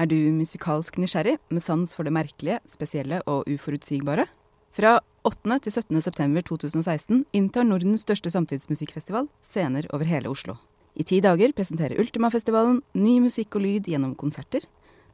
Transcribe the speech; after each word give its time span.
Er 0.00 0.08
du 0.08 0.16
musikalsk 0.32 0.96
nysgjerrig, 0.96 1.36
med 1.52 1.62
sans 1.62 1.90
for 1.92 2.08
det 2.08 2.14
merkelige, 2.16 2.60
spesielle 2.66 3.20
og 3.28 3.44
uforutsigbare? 3.50 4.24
Fra 4.72 5.00
8. 5.28 5.58
til 5.62 5.72
17. 5.72 6.02
september 6.02 6.42
2016 6.48 7.26
inntar 7.36 7.66
Nordens 7.68 8.06
største 8.06 8.32
samtidsmusikkfestival 8.32 9.28
scener 9.44 9.86
over 9.92 10.08
hele 10.08 10.32
Oslo. 10.32 10.56
I 10.96 11.04
ti 11.04 11.20
dager 11.24 11.52
presenterer 11.52 12.00
Ultimafestivalen 12.00 12.80
ny 12.96 13.18
musikk 13.20 13.56
og 13.56 13.66
lyd 13.66 13.88
gjennom 13.88 14.16
konserter, 14.16 14.64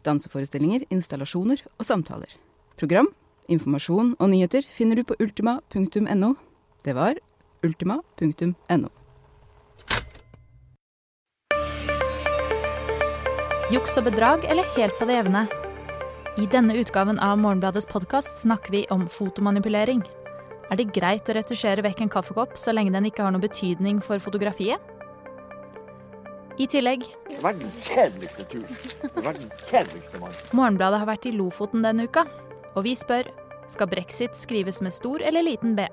danseforestillinger, 0.06 0.86
installasjoner 0.95 1.64
og 1.74 1.86
samtaler. 1.86 2.30
Program, 2.79 3.10
informasjon 3.50 4.14
og 4.18 4.30
nyheter 4.30 4.66
finner 4.70 4.98
du 4.98 5.06
på 5.10 5.18
ultima.no. 5.18 6.34
Det 6.86 6.95
var 6.95 7.18
ultima.no. 7.66 8.97
Juks 13.69 13.98
og 14.00 14.07
bedrag 14.07 14.46
eller 14.48 14.64
helt 14.79 14.95
på 14.96 15.05
det 15.05 15.19
jevne? 15.19 15.43
I 16.40 16.46
denne 16.49 16.72
utgaven 16.81 17.18
av 17.21 17.35
Morgenbladets 17.36 17.85
podkast 17.90 18.39
snakker 18.40 18.72
vi 18.72 18.81
om 18.95 19.03
fotomanipulering. 19.13 20.00
Er 20.72 20.81
det 20.81 20.86
greit 20.96 21.29
å 21.29 21.35
retusjere 21.36 21.85
vekk 21.85 22.00
en 22.07 22.12
kaffekopp 22.14 22.57
så 22.57 22.73
lenge 22.73 22.95
den 22.96 23.11
ikke 23.11 23.26
har 23.26 23.35
noe 23.35 23.45
betydning 23.45 24.00
for 24.00 24.25
fotografiet? 24.25 24.81
I 26.57 26.64
tillegg 26.64 27.04
Verdens 27.45 27.85
kjedeligste 27.93 28.49
tur. 28.49 28.64
Verdens 29.21 29.61
kjedeligste 29.68 30.25
mann. 30.25 30.32
Morgenbladet 30.57 31.04
har 31.04 31.12
vært 31.12 31.29
i 31.29 31.37
Lofoten 31.37 31.85
denne 31.85 32.09
uka, 32.09 32.25
og 32.73 32.87
vi 32.89 32.97
spør 32.97 33.28
skal 33.69 33.92
brexit 33.92 34.33
skrives 34.33 34.81
med 34.81 34.97
stor 34.97 35.20
eller 35.20 35.45
liten 35.45 35.77
B? 35.77 35.84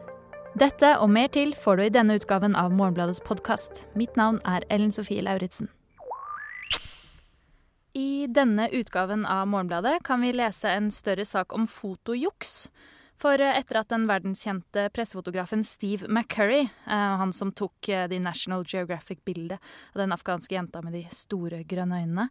Dette 0.55 0.95
og 1.03 1.11
mer 1.11 1.27
til 1.27 1.51
får 1.59 1.75
du 1.75 1.89
i 1.89 1.95
denne 1.99 2.15
utgaven 2.15 2.55
av 2.55 2.71
Morgenbladets 2.71 3.19
podkast. 3.19 3.83
Mitt 3.99 4.15
navn 4.15 4.39
er 4.47 4.63
Ellen 4.71 4.95
Sofie 4.95 5.27
Lauritzen. 5.27 5.74
I 7.95 8.27
denne 8.27 8.67
utgaven 8.75 9.25
av 9.25 9.47
Morgenbladet 9.47 10.01
kan 10.03 10.19
vi 10.21 10.33
lese 10.35 10.67
en 10.67 10.89
større 10.91 11.23
sak 11.25 11.53
om 11.55 11.63
fotojuks. 11.63 12.67
For 13.15 13.39
etter 13.39 13.77
at 13.79 13.93
den 13.93 14.03
verdenskjente 14.09 14.89
pressefotografen 14.91 15.61
Steve 15.63 16.09
McCurry, 16.11 16.65
eh, 16.67 17.13
han 17.21 17.31
som 17.31 17.53
tok 17.55 17.87
de 17.87 18.01
The 18.11 18.19
National 18.19 18.65
Geographic-bildet 18.67 19.55
av 19.93 20.01
den 20.01 20.11
afghanske 20.11 20.57
jenta 20.57 20.81
med 20.83 20.97
de 20.97 21.05
store 21.07 21.61
grønne 21.63 22.01
øynene 22.03 22.25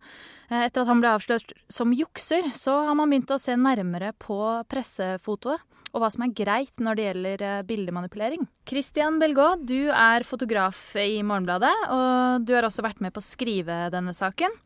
eh, 0.51 0.67
Etter 0.67 0.85
at 0.85 0.91
han 0.93 1.01
ble 1.01 1.15
avslørt 1.17 1.55
som 1.73 1.95
jukser, 1.97 2.51
så 2.53 2.83
har 2.85 2.99
man 2.99 3.09
begynt 3.09 3.33
å 3.33 3.41
se 3.41 3.57
nærmere 3.57 4.13
på 4.21 4.37
pressefotoet 4.69 5.65
og 5.95 6.03
hva 6.03 6.11
som 6.11 6.25
er 6.27 6.35
greit 6.35 6.83
når 6.83 6.99
det 6.99 7.05
gjelder 7.07 7.45
bildemanipulering. 7.69 8.49
Christian 8.67 9.21
Belgaard, 9.23 9.63
du 9.69 9.93
er 9.95 10.27
fotograf 10.27 10.81
i 10.99 11.23
Morgenbladet, 11.23 11.71
og 11.95 12.45
du 12.45 12.51
har 12.57 12.67
også 12.67 12.83
vært 12.83 13.01
med 13.05 13.15
på 13.15 13.23
å 13.23 13.25
skrive 13.25 13.77
denne 13.95 14.11
saken. 14.17 14.59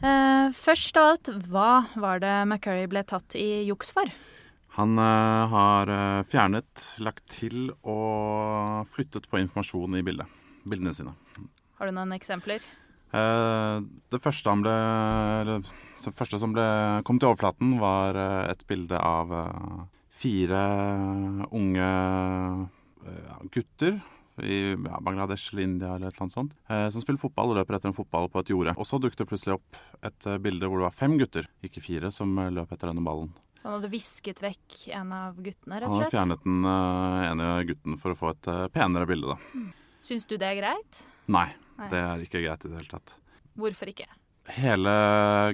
Først 0.00 0.96
av 0.96 1.10
alt, 1.10 1.28
hva 1.52 1.84
var 2.00 2.22
det 2.22 2.32
McCurry 2.46 2.86
ble 2.88 3.02
tatt 3.04 3.36
i 3.36 3.62
juks 3.68 3.92
for? 3.92 4.08
Han 4.78 4.96
uh, 4.96 5.50
har 5.50 5.90
uh, 5.90 6.22
fjernet, 6.30 6.84
lagt 7.02 7.26
til 7.32 7.72
og 7.82 8.86
flyttet 8.94 9.26
på 9.28 9.40
informasjon 9.42 9.98
i 9.98 10.04
bildet. 10.06 10.30
Bildene 10.64 10.94
sine. 10.94 11.12
Har 11.80 11.88
du 11.88 11.96
noen 11.96 12.14
eksempler? 12.16 12.64
Det 13.10 14.18
første, 14.22 14.52
ble, 14.62 14.72
det 15.48 16.12
første, 16.14 16.38
som 16.38 16.52
ble, 16.54 16.66
kom 17.02 17.18
til 17.18 17.32
overflaten, 17.32 17.72
var 17.82 18.14
et 18.20 18.60
bilde 18.70 18.94
av 18.94 19.32
fire 20.14 20.60
unge 21.50 21.88
gutter 23.50 23.98
i 24.44 24.58
ja, 24.72 25.00
Bangladesh 25.04 25.52
eller 25.52 25.66
India 25.66 25.92
eller 25.94 26.08
et 26.08 26.14
eller 26.14 26.26
annet 26.26 26.36
sånt, 26.36 26.56
som 26.66 27.02
spiller 27.02 27.20
fotball 27.20 27.52
og 27.52 27.60
løper 27.60 27.76
etter 27.76 27.90
en 27.90 27.96
fotball 27.96 28.28
på 28.32 28.42
et 28.42 28.52
jorde. 28.52 28.74
Og 28.80 28.88
så 28.88 29.00
dukket 29.02 29.22
det 29.22 29.28
plutselig 29.30 29.58
opp 29.58 29.78
et 30.06 30.28
bilde 30.42 30.68
hvor 30.68 30.80
det 30.80 30.88
var 30.88 30.96
fem 30.96 31.18
gutter, 31.20 31.48
ikke 31.66 31.82
fire, 31.84 32.12
som 32.14 32.32
løp 32.38 32.72
etter 32.72 32.92
denne 32.92 33.04
ballen. 33.04 33.30
Så 33.60 33.68
han 33.68 33.74
hadde 33.76 33.90
visket 33.92 34.38
vekk 34.40 34.76
en 34.96 35.10
av 35.12 35.36
guttene, 35.36 35.82
rett 35.82 35.90
og 35.90 35.92
slett? 35.92 35.92
Han 35.92 36.00
hadde 36.00 36.14
fjernet 36.14 36.44
den 36.46 36.62
uh, 36.64 37.26
ene 37.26 37.48
gutten 37.68 37.98
for 38.00 38.14
å 38.14 38.16
få 38.16 38.30
et 38.32 38.48
uh, 38.48 38.62
penere 38.72 39.04
bilde, 39.10 39.34
da. 39.34 39.50
Mm. 39.52 39.66
Syns 40.00 40.24
du 40.30 40.38
det 40.40 40.48
er 40.48 40.56
greit? 40.56 41.00
Nei, 41.28 41.50
Nei, 41.76 41.88
det 41.92 42.00
er 42.00 42.24
ikke 42.24 42.40
greit 42.40 42.64
i 42.64 42.70
det 42.70 42.78
hele 42.78 42.88
tatt. 42.94 43.12
Hvorfor 43.60 43.90
ikke? 43.92 44.08
Hele 44.56 44.94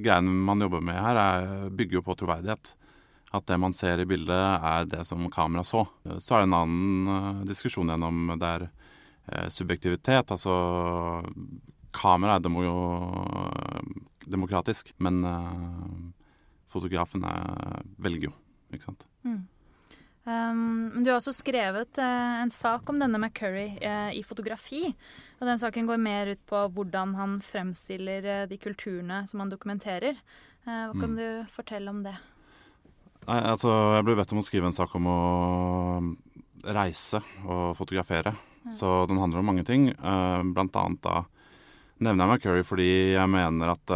greien 0.05 0.31
man 0.47 0.63
jobber 0.63 0.85
med 0.87 1.01
her, 1.03 1.19
er, 1.19 1.49
bygger 1.75 1.99
jo 1.99 2.05
på 2.07 2.15
troverdighet. 2.21 2.77
At 3.35 3.51
det 3.51 3.59
man 3.59 3.75
ser 3.75 3.99
i 3.99 4.07
bildet, 4.07 4.63
er 4.71 4.87
det 4.87 5.03
som 5.09 5.27
kamera 5.35 5.67
så. 5.67 5.83
Så 6.23 6.37
er 6.37 6.45
det 6.45 6.51
en 6.53 6.59
annen 6.61 7.43
diskusjon 7.49 7.91
gjennom 7.91 8.37
det 8.39 8.53
er 8.53 8.69
subjektivitet. 9.51 10.31
Altså 10.31 10.53
kamera 11.97 12.37
er 12.37 12.45
demo 12.45 12.63
demokratisk, 14.27 14.93
men 15.03 15.23
fotografen 16.71 17.25
velger 18.03 18.29
jo, 18.29 18.33
ikke 18.71 18.89
sant. 18.89 19.07
Mm. 19.27 19.45
Um, 20.27 21.05
du 21.05 21.13
har 21.13 21.21
også 21.21 21.31
skrevet 21.37 22.01
uh, 22.03 22.43
en 22.43 22.51
sak 22.51 22.89
om 22.91 22.99
denne 22.99 23.19
McCurry 23.21 23.77
uh, 23.79 24.11
i 24.11 24.25
fotografi. 24.27 24.89
og 25.39 25.47
Den 25.47 25.61
saken 25.63 25.87
går 25.87 26.01
mer 26.03 26.33
ut 26.35 26.41
på 26.51 26.65
hvordan 26.75 27.13
han 27.15 27.37
fremstiller 27.47 28.27
uh, 28.27 28.49
de 28.51 28.59
kulturene 28.59 29.21
som 29.31 29.45
han 29.45 29.53
dokumenterer. 29.53 30.19
hva 30.67 30.91
kan 30.99 31.13
mm. 31.15 31.17
du 31.17 31.29
fortelle 31.47 31.91
om 31.95 32.03
det? 32.03 32.17
Nei, 33.29 33.39
altså, 33.39 33.71
Jeg 33.95 34.07
ble 34.09 34.17
bedt 34.19 34.35
om 34.35 34.43
å 34.43 34.47
skrive 34.47 34.67
en 34.67 34.75
sak 34.75 34.99
om 34.99 35.07
å 35.07 35.21
reise 36.75 37.23
og 37.47 37.77
fotografere. 37.79 38.35
Så 38.75 39.07
den 39.07 39.21
handler 39.23 39.43
om 39.43 39.51
mange 39.53 39.65
ting. 39.67 39.91
blant 40.55 40.77
annet 40.77 41.03
da 41.05 41.25
nevner 42.03 42.27
jeg 42.27 42.33
McCurry 42.33 42.65
fordi 42.67 42.89
jeg 43.15 43.31
mener 43.33 43.73
at 43.73 43.93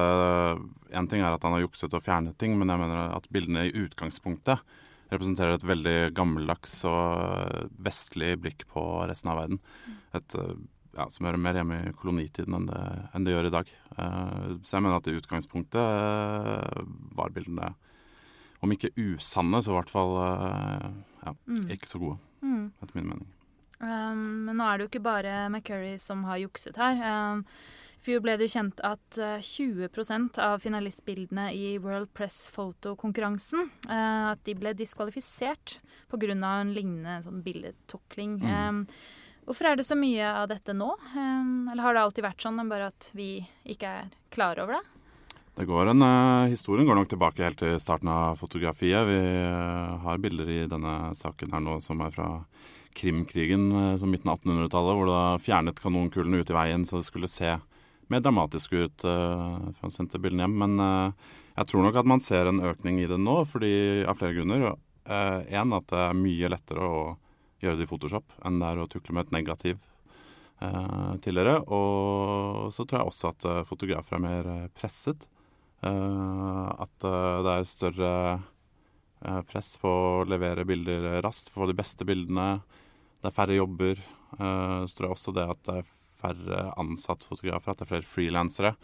Én 0.91 1.09
ting 1.11 1.23
er 1.23 1.35
at 1.35 1.45
han 1.47 1.55
har 1.55 1.63
jukset 1.63 1.93
og 1.95 2.03
fjernet 2.03 2.39
ting, 2.41 2.57
men 2.59 2.71
jeg 2.73 2.81
mener 2.81 3.15
at 3.15 3.29
bildene 3.31 3.69
i 3.69 3.75
utgangspunktet 3.85 4.59
representerer 5.11 5.55
et 5.55 5.67
veldig 5.67 5.97
gammeldags 6.17 6.81
og 6.89 7.71
vestlig 7.83 8.37
blikk 8.43 8.65
på 8.71 8.83
resten 9.11 9.31
av 9.31 9.39
verden. 9.43 9.61
Et, 10.19 10.37
ja, 10.97 11.07
som 11.11 11.27
hører 11.29 11.43
mer 11.43 11.59
hjemme 11.59 11.79
i 11.79 11.95
kolonitiden 11.99 12.57
enn 12.59 12.69
det, 12.71 12.83
enn 13.15 13.27
det 13.27 13.35
gjør 13.37 13.51
i 13.51 13.55
dag. 13.55 13.73
Så 14.67 14.77
jeg 14.77 14.85
mener 14.87 14.99
at 14.99 15.11
i 15.11 15.17
utgangspunktet 15.19 16.85
var 17.19 17.35
bildene, 17.35 17.73
om 18.61 18.75
ikke 18.75 18.93
usanne, 18.99 19.63
så 19.63 19.73
i 19.73 19.79
hvert 19.79 19.93
fall 19.95 20.17
ja, 20.19 21.35
mm. 21.47 21.69
ikke 21.77 21.91
så 21.91 22.03
gode, 22.03 22.19
mm. 22.43 22.65
etter 22.83 22.99
min 22.99 23.13
mening. 23.15 23.29
Um, 23.81 24.47
men 24.47 24.59
nå 24.61 24.65
er 24.67 24.79
det 24.79 24.87
jo 24.87 24.91
ikke 24.93 25.07
bare 25.09 25.37
McCurry 25.49 25.95
som 26.01 26.25
har 26.29 26.41
jukset 26.43 26.77
her. 26.81 27.01
Um, 27.01 27.45
i 28.01 28.05
fjor 28.05 28.23
ble 28.25 28.37
det 28.41 28.47
jo 28.49 28.55
kjent 28.55 28.79
at 28.85 29.19
20 29.45 29.85
eh, 29.85 30.29
av 30.41 30.63
finalistbildene 30.65 31.51
i 31.53 31.75
World 31.85 32.09
Press 32.17 32.47
Photo-konkurransen 32.55 33.67
uh, 33.91 34.33
at 34.33 34.41
de 34.49 34.55
ble 34.57 34.73
diskvalifisert 34.73 35.79
pga. 36.09 36.31
en 36.33 36.73
lignende 36.73 37.19
sånn 37.27 37.43
bildetukling. 37.45 38.39
Mm. 38.41 38.49
Um, 38.49 38.81
hvorfor 39.45 39.69
er 39.69 39.77
det 39.77 39.85
så 39.85 39.99
mye 40.01 40.33
av 40.33 40.49
dette 40.49 40.73
nå? 40.73 40.95
Eller 41.13 41.85
har 41.85 41.95
det 41.95 42.01
alltid 42.07 42.25
vært 42.25 42.41
sånn, 42.41 42.65
bare 42.73 42.89
at 42.89 43.11
vi 43.13 43.45
ikke 43.69 43.93
er 44.01 44.11
klar 44.33 44.57
over 44.65 44.79
det? 44.79 44.85
Det 45.61 45.69
går 45.69 45.93
en, 45.93 46.01
uh, 46.01 46.49
Historien 46.49 46.89
går 46.89 46.97
nok 46.97 47.09
tilbake 47.13 47.45
helt 47.45 47.61
til 47.61 47.77
starten 47.81 48.09
av 48.09 48.41
fotografiet. 48.41 49.05
Vi 49.09 49.21
uh, 49.45 50.01
har 50.07 50.21
bilder 50.25 50.49
i 50.49 50.61
denne 50.65 51.13
saken 51.21 51.53
her 51.53 51.65
nå 51.69 51.81
som 51.85 52.01
er 52.01 52.17
fra 52.17 52.31
Krimkrigen, 52.97 53.71
som 53.99 54.11
midten 54.11 54.31
av 54.33 54.41
1800-tallet, 54.41 54.97
hvor 54.99 55.09
det 55.09 55.43
fjernet 55.45 55.79
kanonkulene 55.81 56.41
ut 56.43 56.51
i 56.51 56.57
veien 56.57 56.87
så 56.89 56.99
det 56.99 57.07
skulle 57.07 57.31
se 57.31 57.55
mer 58.11 58.21
dramatisk 58.21 58.73
ut 58.73 59.05
uh, 59.05 59.59
han 59.81 59.93
sendte 59.95 60.19
bildene 60.19 60.47
hjem. 60.47 60.57
Men 60.59 60.83
uh, 60.83 61.35
jeg 61.55 61.71
tror 61.71 61.87
nok 61.87 62.01
at 62.01 62.09
man 62.11 62.23
ser 62.25 62.51
en 62.51 62.63
økning 62.73 62.99
i 63.03 63.09
det 63.11 63.21
nå, 63.21 63.41
fordi 63.49 63.73
av 64.09 64.19
flere 64.19 64.35
grunner. 64.39 64.73
Én 65.07 65.71
uh, 65.71 65.79
at 65.79 65.87
det 65.93 66.01
er 66.09 66.19
mye 66.19 66.51
lettere 66.51 66.87
å 66.87 67.05
gjøre 67.63 67.79
det 67.79 67.87
i 67.87 67.91
Photoshop 67.91 68.35
enn 68.47 68.59
det 68.61 68.73
er 68.73 68.83
å 68.83 68.89
tukle 68.91 69.15
med 69.17 69.29
et 69.29 69.39
negativ 69.41 69.81
tidligere. 71.25 71.55
Og 71.73 72.67
så 72.77 72.85
tror 72.85 72.99
jeg 72.99 73.09
også 73.09 73.29
at 73.31 73.45
fotografer 73.65 74.19
er 74.19 74.21
mer 74.21 74.49
presset. 74.77 75.23
at 75.81 76.97
det 77.01 77.53
er 77.55 77.65
større 77.65 78.11
press 79.49 79.71
på 79.81 79.89
å 79.89 80.27
levere 80.29 80.67
bilder 80.69 81.23
raskt, 81.25 81.49
få 81.49 81.65
de 81.71 81.79
beste 81.79 82.05
bildene. 82.05 82.61
Det 83.21 83.29
er 83.29 83.37
færre 83.37 83.57
jobber. 83.57 84.01
så 84.33 84.97
tror 84.97 85.07
jeg 85.07 85.15
også 85.15 85.33
det 85.37 85.45
at 85.53 85.63
det 85.67 85.75
er 85.81 85.89
færre 86.21 86.67
ansattfotografer, 86.81 87.73
at 87.73 87.81
det 87.81 87.87
er 87.87 87.93
flere 87.95 88.09
frilansere. 88.09 88.75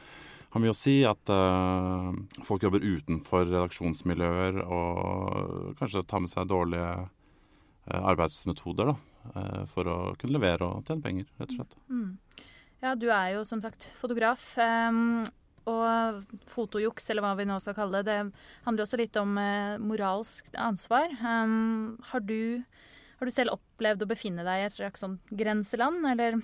Har 0.54 0.62
mye 0.62 0.72
å 0.72 0.78
si 0.78 1.00
at 1.04 1.32
uh, 1.32 2.12
folk 2.46 2.64
jobber 2.64 2.84
utenfor 2.84 3.48
redaksjonsmiljøer 3.48 4.62
og 4.64 5.74
kanskje 5.80 6.04
tar 6.08 6.22
med 6.24 6.32
seg 6.32 6.48
dårlige 6.48 6.92
uh, 7.02 8.02
arbeidsmetoder 8.12 8.92
da, 8.92 8.94
uh, 9.34 9.64
for 9.72 9.90
å 9.90 9.96
kunne 10.20 10.38
levere 10.38 10.68
og 10.68 10.86
tjene 10.86 11.04
penger, 11.04 11.26
rett 11.40 11.50
og 11.52 11.58
slett. 11.58 11.76
Mm. 11.90 12.46
Ja, 12.84 12.94
du 12.94 13.08
er 13.10 13.34
jo 13.34 13.42
som 13.48 13.60
sagt 13.64 13.90
fotograf. 13.98 14.54
Um, 14.60 15.26
og 15.66 16.22
fotojuks, 16.46 17.08
eller 17.10 17.24
hva 17.24 17.32
vi 17.34 17.44
nå 17.48 17.56
skal 17.58 17.74
kalle 17.74 18.04
det, 18.06 18.12
det 18.30 18.66
handler 18.68 18.84
også 18.84 19.00
litt 19.00 19.16
om 19.18 19.32
moralsk 19.82 20.52
ansvar. 20.62 21.10
Um, 21.18 21.96
har 22.06 22.22
du 22.22 22.62
har 23.16 23.28
du 23.28 23.32
selv 23.32 23.56
opplevd 23.56 24.04
å 24.04 24.10
befinne 24.10 24.44
deg 24.46 24.62
i 24.62 24.66
et 24.66 24.74
slags 24.74 25.02
sånn 25.04 25.18
grenseland, 25.32 26.04
eller 26.10 26.36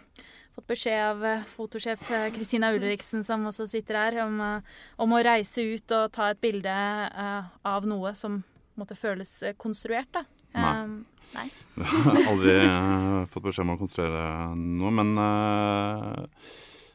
fått 0.56 0.68
beskjed 0.68 1.02
av 1.04 1.24
eh, 1.26 1.44
fotosjef 1.48 2.10
eh, 2.12 2.28
Kristina 2.34 2.72
Ulriksen, 2.74 3.24
som 3.24 3.44
også 3.48 3.66
sitter 3.70 3.98
her, 3.98 4.18
om, 4.26 4.40
eh, 4.44 4.78
om, 5.00 5.14
å 5.14 5.22
reise 5.24 5.64
ut 5.64 5.96
og 5.96 6.12
ta 6.14 6.30
et 6.32 6.40
bilde 6.42 6.72
uh, 6.72 7.48
av 7.68 7.88
noe 7.88 8.14
som 8.18 8.42
måtte 8.78 8.96
føles 8.96 9.32
konstruert. 9.60 10.10
da. 10.12 10.24
Nei. 10.56 10.72
Um, 10.84 10.96
nei. 11.36 11.46
Aldri 12.30 12.56
uh, 12.68 13.24
fått 13.32 13.48
beskjed 13.48 13.66
om 13.66 13.74
å 13.76 13.80
konstruere 13.80 14.24
noe, 14.56 14.92
men 15.00 15.14
uh, 15.20 16.48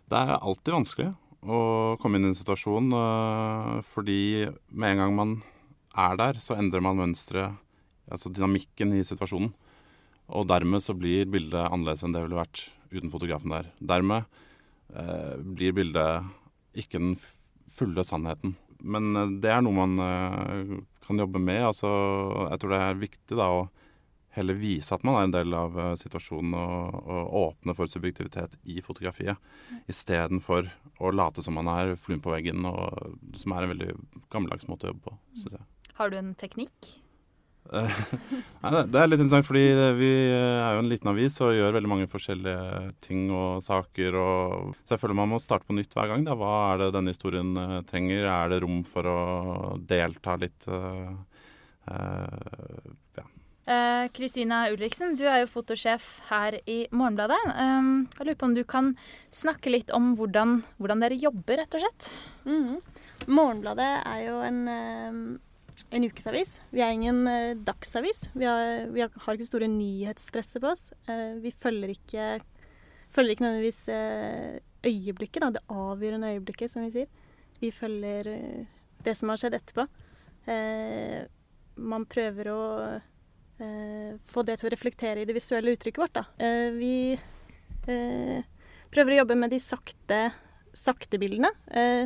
det 0.10 0.24
er 0.24 0.38
alltid 0.38 0.78
vanskelig 0.78 1.12
å 1.48 1.60
komme 2.02 2.18
inn 2.18 2.28
i 2.28 2.32
en 2.34 2.36
situasjon, 2.36 2.90
fordi 3.88 4.50
med 4.74 4.96
en 4.96 5.02
gang 5.04 5.14
man 5.16 5.36
er 5.96 6.18
der, 6.20 6.40
så 6.44 6.58
endrer 6.58 6.82
man 6.84 6.98
mønsteret, 6.98 7.56
altså 8.12 8.32
dynamikken 8.34 8.92
i 8.98 9.04
situasjonen. 9.06 9.54
Og 10.28 10.48
dermed 10.50 10.84
så 10.84 10.96
blir 10.98 11.30
bildet 11.32 11.70
annerledes 11.70 12.04
enn 12.04 12.16
det 12.16 12.26
ville 12.26 12.40
vært 12.40 12.66
uten 12.92 13.12
fotografen 13.12 13.54
der. 13.54 13.72
Dermed 13.80 14.28
eh, 14.94 15.36
blir 15.40 15.76
bildet 15.78 16.28
ikke 16.78 17.00
den 17.00 17.16
fulle 17.72 18.04
sannheten. 18.08 18.56
Men 18.80 19.16
eh, 19.16 19.34
det 19.44 19.52
er 19.54 19.64
noe 19.64 19.78
man 19.78 19.98
eh, 20.04 20.78
kan 21.08 21.24
jobbe 21.24 21.42
med. 21.42 21.64
Altså, 21.72 21.90
jeg 22.52 22.62
tror 22.62 22.76
det 22.76 22.84
er 22.84 23.04
viktig 23.04 23.40
da 23.40 23.50
å 23.56 23.68
heller 24.38 24.58
vise 24.60 24.94
at 24.94 25.06
man 25.08 25.18
er 25.18 25.26
en 25.26 25.34
del 25.34 25.56
av 25.58 25.80
eh, 25.82 25.94
situasjonen 26.00 26.54
og, 26.60 27.00
og, 27.02 27.24
åpne 27.42 27.76
for 27.78 27.90
subjektivitet 27.92 28.58
i 28.70 28.80
fotografiet. 28.86 29.42
Istedenfor 29.90 30.70
å 31.02 31.14
late 31.14 31.44
som 31.46 31.58
man 31.58 31.70
er 31.72 31.96
fluen 32.02 32.22
på 32.24 32.34
veggen, 32.34 32.68
og, 32.70 33.18
som 33.38 33.56
er 33.56 33.66
en 33.66 33.74
veldig 33.74 33.98
gammeldags 34.34 34.70
måte 34.70 34.88
å 34.88 34.94
jobbe 34.94 35.10
på, 35.10 35.18
syns 35.42 35.60
jeg. 35.60 35.68
Har 35.98 36.14
du 36.14 36.20
en 36.20 36.34
teknikk? 36.38 36.94
det 38.92 39.00
er 39.00 39.10
litt 39.10 39.20
interessant, 39.20 39.48
fordi 39.48 39.64
vi 39.98 40.12
er 40.32 40.76
jo 40.78 40.84
en 40.84 40.90
liten 40.90 41.10
avis 41.12 41.36
og 41.44 41.56
gjør 41.56 41.76
veldig 41.76 41.92
mange 41.92 42.10
forskjellige 42.12 42.92
ting 43.04 43.28
og 43.34 43.64
saker. 43.66 44.16
Og 44.16 44.76
så 44.84 44.96
jeg 44.96 45.02
føler 45.04 45.20
man 45.20 45.34
må 45.34 45.40
starte 45.44 45.68
på 45.68 45.76
nytt 45.76 45.96
hver 45.96 46.12
gang. 46.14 46.24
Da. 46.28 46.38
Hva 46.40 46.54
er 46.74 46.86
det 46.86 46.94
denne 46.96 47.14
historien 47.16 47.52
uh, 47.60 47.80
trenger? 47.88 48.28
Er 48.32 48.54
det 48.54 48.62
rom 48.64 48.84
for 48.88 49.10
å 49.12 49.18
delta 49.90 50.38
litt? 50.40 50.68
Uh, 50.70 51.18
uh, 51.92 52.94
ja. 53.20 53.28
Kristina 54.16 54.62
Ulriksen, 54.72 55.18
du 55.20 55.26
er 55.28 55.42
jo 55.42 55.50
fotosjef 55.52 56.06
her 56.30 56.56
i 56.72 56.86
Morgenbladet. 56.96 57.40
Um, 57.52 58.06
jeg 58.16 58.30
lurer 58.30 58.38
på 58.40 58.48
om 58.48 58.56
du 58.56 58.64
kan 58.64 58.94
snakke 59.34 59.74
litt 59.74 59.92
om 59.96 60.14
hvordan, 60.16 60.62
hvordan 60.80 61.04
dere 61.04 61.20
jobber, 61.20 61.60
rett 61.60 61.76
og 61.76 61.84
slett? 61.84 62.08
Mm 62.48 62.64
-hmm. 62.64 62.80
Morgenbladet 63.28 63.92
er 64.06 64.22
jo 64.24 64.40
en 64.40 65.40
en 65.90 66.06
ukesavis. 66.08 66.58
Vi 66.74 66.82
er 66.84 66.94
ingen 66.96 67.24
uh, 67.28 67.58
dagsavis. 67.68 68.26
Vi 68.34 68.48
har, 68.48 68.88
vi 68.94 69.04
har, 69.04 69.12
har, 69.24 69.38
ikke 69.38 69.50
store 69.50 69.70
nyhetspresse 69.72 70.62
på 70.64 70.72
oss. 70.72 70.90
Uh, 71.10 71.38
vi 71.44 71.52
følger 71.56 71.94
ikke, 71.94 72.28
følger 73.14 73.36
ikke 73.36 73.46
nødvendigvis 73.46 73.82
uh, 73.92 74.58
øyeblikket, 74.88 75.44
da, 75.44 75.52
det 75.58 75.64
avgjørende 75.74 76.34
øyeblikket, 76.36 76.72
som 76.72 76.86
vi 76.86 76.94
sier. 76.96 77.38
Vi 77.62 77.72
følger 77.74 78.30
det 79.04 79.14
som 79.18 79.32
har 79.32 79.40
skjedd 79.42 79.56
etterpå. 79.58 79.88
man 81.78 82.04
prøver 82.06 82.50
å 82.54 82.60
få 84.30 84.44
det 84.46 84.60
til 84.60 84.70
å 84.70 84.72
reflektere 84.72 85.24
i 85.24 85.26
det 85.26 85.34
visuelle 85.34 85.74
uttrykket 85.74 86.04
vårt. 86.04 86.14
Da. 86.14 86.24
vi 86.78 87.18
prøver 88.94 89.16
å 89.16 89.18
jobbe 89.24 89.40
med 89.42 89.52
de 89.56 89.60
sakte, 89.60 90.20
sakte 90.78 91.20
bildene. 91.20 91.50
Uh, 91.74 92.06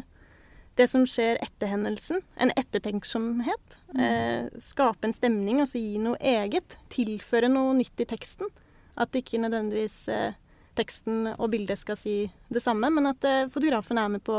det 0.81 0.87
som 0.89 1.05
skjer 1.07 1.39
etter 1.43 1.69
hendelsen. 1.71 2.21
En 2.41 2.51
ettertenksomhet. 2.57 3.77
Mm. 3.93 4.01
Eh, 4.05 4.61
skape 4.61 5.07
en 5.07 5.15
stemning, 5.15 5.61
og 5.61 5.69
så 5.69 5.81
gi 5.81 6.01
noe 6.01 6.19
eget. 6.19 6.77
Tilføre 6.93 7.51
noe 7.51 7.75
nytt 7.77 8.01
i 8.01 8.09
teksten. 8.09 8.51
At 8.99 9.15
ikke 9.17 9.39
nødvendigvis 9.41 10.03
eh, 10.11 10.37
teksten 10.77 11.33
og 11.37 11.49
bildet 11.53 11.79
skal 11.81 11.99
si 11.99 12.15
det 12.51 12.63
samme, 12.63 12.89
men 12.93 13.11
at 13.11 13.27
eh, 13.27 13.47
fotografen 13.51 14.01
er 14.01 14.11
med 14.15 14.25
på 14.25 14.37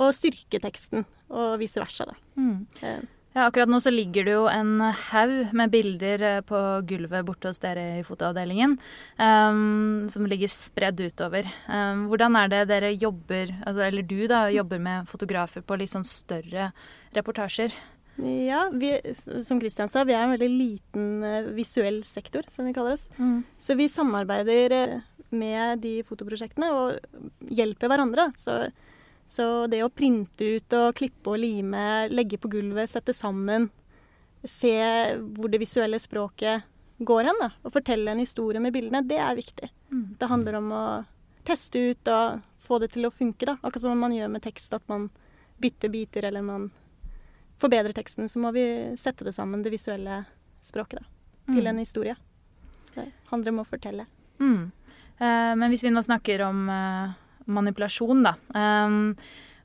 å 0.00 0.10
styrke 0.14 0.60
teksten, 0.62 1.04
og 1.30 1.58
vice 1.60 1.80
versa. 1.82 2.06
Da. 2.10 2.18
Mm. 2.38 3.08
Eh, 3.30 3.38
ja, 3.38 3.46
akkurat 3.46 3.68
nå 3.68 3.80
så 3.80 3.90
ligger 3.90 4.24
det 4.24 4.32
jo 4.34 4.46
en 4.50 4.80
haug 4.80 5.52
med 5.54 5.70
bilder 5.70 6.22
eh, 6.22 6.40
på 6.42 6.58
gulvet 6.86 7.24
borte 7.26 7.48
hos 7.50 7.60
dere 7.62 8.00
i 8.00 8.04
fotoavdelingen. 8.04 8.76
Um, 9.18 10.08
som 10.10 10.26
ligger 10.26 10.48
spredd 10.50 11.00
utover. 11.00 11.46
Um, 11.68 12.08
hvordan 12.10 12.36
er 12.36 12.48
det 12.48 12.64
dere 12.68 12.92
jobber, 12.92 13.54
altså, 13.66 13.86
eller 13.86 14.02
du 14.02 14.26
da, 14.26 14.48
jobber 14.50 14.78
med 14.78 15.08
fotografer 15.08 15.62
på 15.62 15.78
litt 15.78 15.92
sånn 15.92 16.06
større 16.06 16.72
reportasjer? 17.14 17.74
Ja, 18.20 18.66
vi, 18.74 18.92
som 19.14 19.60
Kristian 19.62 19.88
sa, 19.88 20.02
vi 20.04 20.12
er 20.12 20.26
en 20.26 20.34
veldig 20.34 20.50
liten 20.50 21.22
uh, 21.24 21.52
visuell 21.54 22.02
sektor, 22.04 22.44
som 22.50 22.66
vi 22.66 22.74
kaller 22.76 22.98
oss. 22.98 23.08
Mm. 23.16 23.44
Så 23.56 23.78
vi 23.78 23.88
samarbeider 23.88 24.74
uh, 24.74 25.00
med 25.30 25.84
de 25.86 26.00
fotoprosjektene 26.02 26.72
og 26.74 27.46
hjelper 27.46 27.92
hverandre. 27.92 28.32
Så 28.36 28.64
så 29.30 29.66
det 29.70 29.78
å 29.86 29.92
printe 29.94 30.42
ut 30.56 30.74
og 30.74 30.96
klippe 30.98 31.30
og 31.30 31.38
lime, 31.38 32.08
legge 32.10 32.34
på 32.42 32.48
gulvet, 32.50 32.90
sette 32.90 33.14
sammen, 33.14 33.68
se 34.42 34.74
hvor 35.36 35.52
det 35.52 35.60
visuelle 35.62 36.00
språket 36.02 36.66
går 36.98 37.28
hen, 37.28 37.38
da, 37.38 37.52
og 37.62 37.76
fortelle 37.76 38.10
en 38.10 38.22
historie 38.22 38.58
med 38.62 38.74
bildene, 38.74 39.04
det 39.06 39.20
er 39.22 39.38
viktig. 39.38 39.68
Mm. 39.92 40.02
Det 40.18 40.30
handler 40.32 40.58
om 40.58 40.74
å 40.74 40.82
teste 41.46 41.78
ut 41.78 42.10
og 42.10 42.42
få 42.58 42.80
det 42.82 42.90
til 42.96 43.06
å 43.06 43.12
funke, 43.14 43.46
da. 43.46 43.54
Akkurat 43.62 43.86
som 43.86 44.02
man 44.02 44.18
gjør 44.18 44.34
med 44.34 44.42
tekst, 44.48 44.74
at 44.74 44.90
man 44.90 45.06
bytter 45.62 45.94
biter 45.94 46.26
eller 46.26 46.42
man 46.42 46.66
forbedrer 47.62 47.94
teksten. 47.94 48.26
Så 48.26 48.42
må 48.42 48.50
vi 48.56 48.66
sette 48.98 49.22
det 49.24 49.36
sammen, 49.38 49.62
det 49.62 49.70
visuelle 49.70 50.24
språket, 50.58 51.04
da, 51.04 51.54
til 51.54 51.62
mm. 51.62 51.70
en 51.70 51.82
historie. 51.84 52.18
Det 52.98 53.06
handler 53.30 53.54
om 53.54 53.62
å 53.62 53.70
fortelle. 53.76 54.10
Mm. 54.42 54.70
Eh, 55.22 55.50
men 55.54 55.68
hvis 55.70 55.86
vi 55.86 55.94
nå 55.94 56.02
snakker 56.02 56.48
om 56.50 56.66
eh 56.66 57.18
manipulasjon, 57.52 58.24
da. 58.26 58.34
Um, 58.54 59.14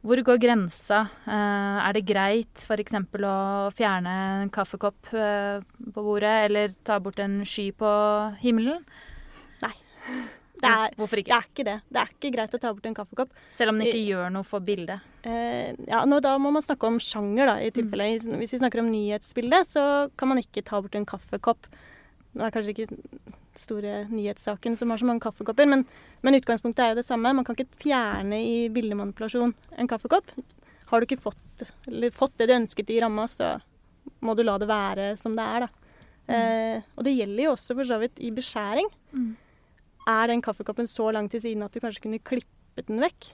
hvor 0.05 0.21
går 0.21 0.37
grensa? 0.37 1.07
Uh, 1.25 1.81
er 1.81 1.97
det 1.97 2.05
greit 2.05 2.61
f.eks. 2.61 2.97
å 3.25 3.35
fjerne 3.73 4.15
en 4.43 4.51
kaffekopp 4.53 5.09
uh, 5.17 5.63
på 5.65 6.05
bordet, 6.05 6.33
eller 6.45 6.75
ta 6.85 6.99
bort 7.01 7.21
en 7.23 7.39
sky 7.47 7.71
på 7.73 7.91
himmelen? 8.43 8.83
Nei. 9.63 9.73
Det 10.61 10.69
er, 10.69 10.93
Hvorfor 10.99 11.19
ikke? 11.19 11.31
Det 11.31 11.37
er 11.39 11.49
ikke 11.49 11.65
det. 11.67 11.75
Det 11.89 12.01
er 12.03 12.13
ikke 12.13 12.31
greit 12.37 12.53
å 12.53 12.61
ta 12.61 12.73
bort 12.75 12.85
en 12.85 12.97
kaffekopp. 12.97 13.33
Selv 13.49 13.73
om 13.73 13.81
det 13.81 13.89
ikke 13.89 14.03
I, 14.03 14.05
gjør 14.13 14.29
noe 14.37 14.45
for 14.45 14.65
bildet? 14.65 15.09
Uh, 15.25 15.73
ja, 15.89 16.03
nå, 16.05 16.21
Da 16.21 16.35
må 16.37 16.53
man 16.53 16.65
snakke 16.65 16.91
om 16.91 17.01
sjanger, 17.01 17.49
da, 17.49 17.57
i 17.65 17.73
tilfelle. 17.73 18.11
Mm. 18.21 18.37
Hvis 18.43 18.53
vi 18.53 18.61
snakker 18.61 18.85
om 18.85 18.93
nyhetsbildet, 18.93 19.73
så 19.73 19.87
kan 20.19 20.31
man 20.31 20.43
ikke 20.43 20.63
ta 20.69 20.83
bort 20.85 20.97
en 20.99 21.09
kaffekopp. 21.09 21.65
Nå 22.35 22.43
er 22.43 22.53
kanskje 22.53 22.73
ikke 22.75 22.87
store 23.59 24.01
nyhetssaken 24.11 24.75
som 24.75 24.91
har 24.91 24.99
så 24.99 25.07
mange 25.07 25.23
kaffekopper. 25.23 25.67
Men, 25.69 25.85
men, 26.25 26.37
utgangspunktet 26.39 26.83
er 26.83 26.91
jo 26.91 26.99
det 26.99 27.07
samme. 27.07 27.31
Man 27.37 27.47
kan 27.47 27.55
ikke 27.55 27.79
fjerne 27.81 28.41
i 28.43 28.57
bildemanipulasjon 28.73 29.55
en 29.79 29.89
kaffekopp. 29.91 30.33
Har 30.91 31.01
du 31.01 31.07
ikke 31.07 31.21
fått, 31.23 31.63
fått 32.13 32.35
det 32.39 32.49
du 32.49 32.57
ønsket 32.57 32.91
i 32.93 32.99
ramma, 33.01 33.25
så 33.31 33.55
må 34.25 34.35
du 34.37 34.43
la 34.45 34.57
det 34.61 34.69
være 34.69 35.07
som 35.19 35.37
det 35.37 35.45
er, 35.45 35.65
da. 35.65 35.95
Mm. 36.25 36.35
Eh, 36.35 36.85
og 36.97 37.05
det 37.05 37.15
gjelder 37.15 37.43
jo 37.45 37.55
også 37.55 37.77
for 37.77 37.87
så 37.87 37.97
vidt 38.01 38.21
i 38.21 38.31
beskjæring. 38.35 38.91
Mm. 39.15 39.31
Er 40.11 40.29
den 40.29 40.43
kaffekoppen 40.45 40.89
så 40.89 41.09
langt 41.13 41.33
til 41.33 41.41
siden 41.41 41.65
at 41.65 41.73
du 41.73 41.81
kanskje 41.81 42.03
kunne 42.05 42.21
klippet 42.21 42.89
den 42.89 43.01
vekk? 43.01 43.31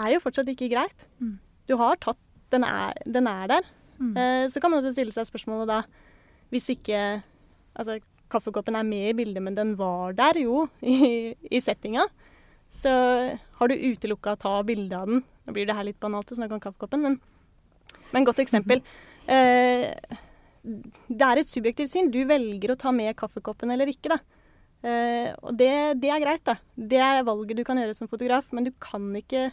Er 0.00 0.14
jo 0.14 0.22
fortsatt 0.22 0.48
ikke 0.52 0.70
greit. 0.72 1.06
Mm. 1.18 1.38
Du 1.68 1.76
har 1.80 2.00
tatt 2.00 2.20
Den 2.50 2.64
er, 2.66 2.96
den 3.06 3.28
er 3.30 3.46
der. 3.46 3.66
Mm. 3.98 4.16
Eh, 4.16 4.48
så 4.50 4.58
kan 4.60 4.72
man 4.72 4.80
også 4.80 4.90
stille 4.90 5.12
seg 5.14 5.28
spørsmålet 5.28 5.68
da 5.68 5.82
Hvis 6.50 6.66
ikke 6.72 7.22
Altså 7.80 7.98
kaffekoppen 8.30 8.76
er 8.78 8.86
med 8.86 9.10
i 9.10 9.16
bildet, 9.22 9.42
men 9.42 9.56
den 9.56 9.74
var 9.78 10.14
der 10.18 10.38
jo 10.42 10.66
i, 10.84 11.34
i 11.50 11.60
settinga. 11.64 12.06
Så 12.70 12.90
har 13.58 13.70
du 13.70 13.74
utelukka 13.74 14.36
å 14.36 14.40
ta 14.40 14.54
bilde 14.62 14.94
av 14.94 15.08
den 15.10 15.24
Nå 15.48 15.54
blir 15.56 15.66
det 15.66 15.74
her 15.74 15.86
litt 15.88 15.98
banalt 15.98 16.28
å 16.30 16.36
snakke 16.36 16.54
om 16.54 16.60
kaffekoppen, 16.62 17.00
men, 17.02 17.16
men 18.12 18.26
godt 18.28 18.42
eksempel. 18.42 18.82
Eh, 19.24 19.88
det 20.60 21.26
er 21.26 21.40
et 21.40 21.48
subjektivt 21.48 21.90
syn. 21.90 22.10
Du 22.12 22.20
velger 22.28 22.74
å 22.74 22.78
ta 22.78 22.92
med 22.94 23.16
kaffekoppen 23.18 23.72
eller 23.72 23.90
ikke, 23.90 24.12
da. 24.12 24.18
Eh, 24.84 25.32
og 25.40 25.56
det, 25.56 25.72
det, 26.00 26.12
er 26.12 26.22
greit, 26.22 26.44
da. 26.46 26.58
Det 26.76 27.00
er 27.02 27.24
valget 27.26 27.58
du 27.58 27.64
kan 27.66 27.80
gjøre 27.80 27.96
som 27.96 28.10
fotograf, 28.10 28.52
men 28.54 28.68
du 28.68 28.72
kan 28.78 29.08
ikke 29.16 29.48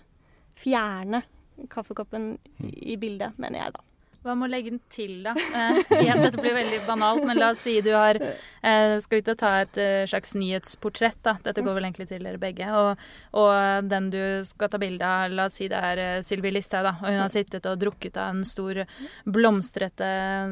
fjerne 0.60 1.24
kaffekoppen 1.72 2.36
i 2.60 3.00
bildet, 3.00 3.40
mener 3.42 3.64
jeg, 3.64 3.78
da. 3.80 3.86
Hva 4.28 4.34
med 4.36 4.50
å 4.50 4.52
legge 4.52 4.74
den 4.74 4.82
til, 4.92 5.22
da? 5.24 5.32
Eh, 5.32 5.78
igjen, 6.02 6.20
dette 6.20 6.42
blir 6.42 6.56
veldig 6.58 6.82
banalt, 6.84 7.24
men 7.24 7.40
la 7.40 7.54
oss 7.54 7.62
si 7.64 7.78
du 7.86 7.94
har 7.94 8.18
eh, 8.20 8.98
skal 9.00 9.22
ut 9.22 9.32
og 9.32 9.38
ta 9.40 9.52
et 9.64 9.80
uh, 9.80 10.04
slags 10.10 10.36
nyhetsportrett. 10.36 11.22
da. 11.24 11.38
Dette 11.46 11.64
går 11.64 11.78
vel 11.78 11.88
egentlig 11.88 12.10
til 12.10 12.28
dere 12.28 12.42
begge. 12.42 12.68
Og, 12.76 13.06
og 13.40 13.88
den 13.88 14.10
du 14.12 14.20
skal 14.48 14.72
ta 14.74 14.82
bilde 14.82 15.08
av, 15.08 15.32
la 15.32 15.48
oss 15.48 15.56
si 15.62 15.70
det 15.72 15.80
er 15.80 16.02
uh, 16.02 16.26
Sylvi 16.26 16.52
Listhaug, 16.52 16.90
da. 16.90 16.94
Og 17.00 17.08
hun 17.08 17.22
har 17.24 17.32
sittet 17.32 17.70
og 17.72 17.80
drukket 17.80 18.20
av 18.20 18.36
en 18.36 18.44
stor 18.48 18.84
blomstrete 19.24 20.08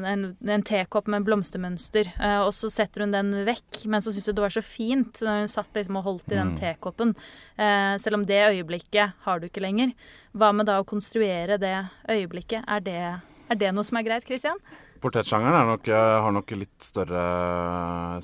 En, 0.06 0.24
en 0.40 0.66
tekopp 0.66 1.12
med 1.12 1.28
blomstermønster. 1.28 2.14
Uh, 2.16 2.46
og 2.46 2.54
så 2.56 2.72
setter 2.72 3.04
hun 3.04 3.12
den 3.12 3.34
vekk, 3.44 3.84
men 3.92 4.00
så 4.00 4.14
syns 4.14 4.30
du 4.30 4.36
det 4.38 4.46
var 4.46 4.56
så 4.56 4.64
fint 4.64 5.20
når 5.20 5.44
hun 5.44 5.52
satt 5.58 5.76
liksom 5.76 6.00
og 6.00 6.08
holdt 6.08 6.32
i 6.32 6.38
den 6.38 6.54
mm. 6.54 6.58
tekoppen. 6.64 7.12
Uh, 7.60 7.94
selv 8.00 8.22
om 8.22 8.26
det 8.28 8.40
øyeblikket 8.54 9.20
har 9.28 9.40
du 9.40 9.50
ikke 9.50 9.64
lenger. 9.64 9.92
Hva 10.36 10.54
med 10.56 10.68
da 10.68 10.80
å 10.80 10.88
konstruere 10.88 11.60
det 11.60 11.76
øyeblikket? 12.08 12.64
Er 12.64 12.84
det 12.84 13.00
er 13.48 13.60
det 13.60 13.72
noe 13.74 13.86
som 13.86 13.98
er 14.00 14.06
greit, 14.06 14.26
Christian? 14.26 14.60
Portrettsjangeren 15.02 15.70
nok, 15.70 15.90
har 15.92 16.32
nok 16.34 16.54
litt 16.56 16.78
større, 16.82 17.24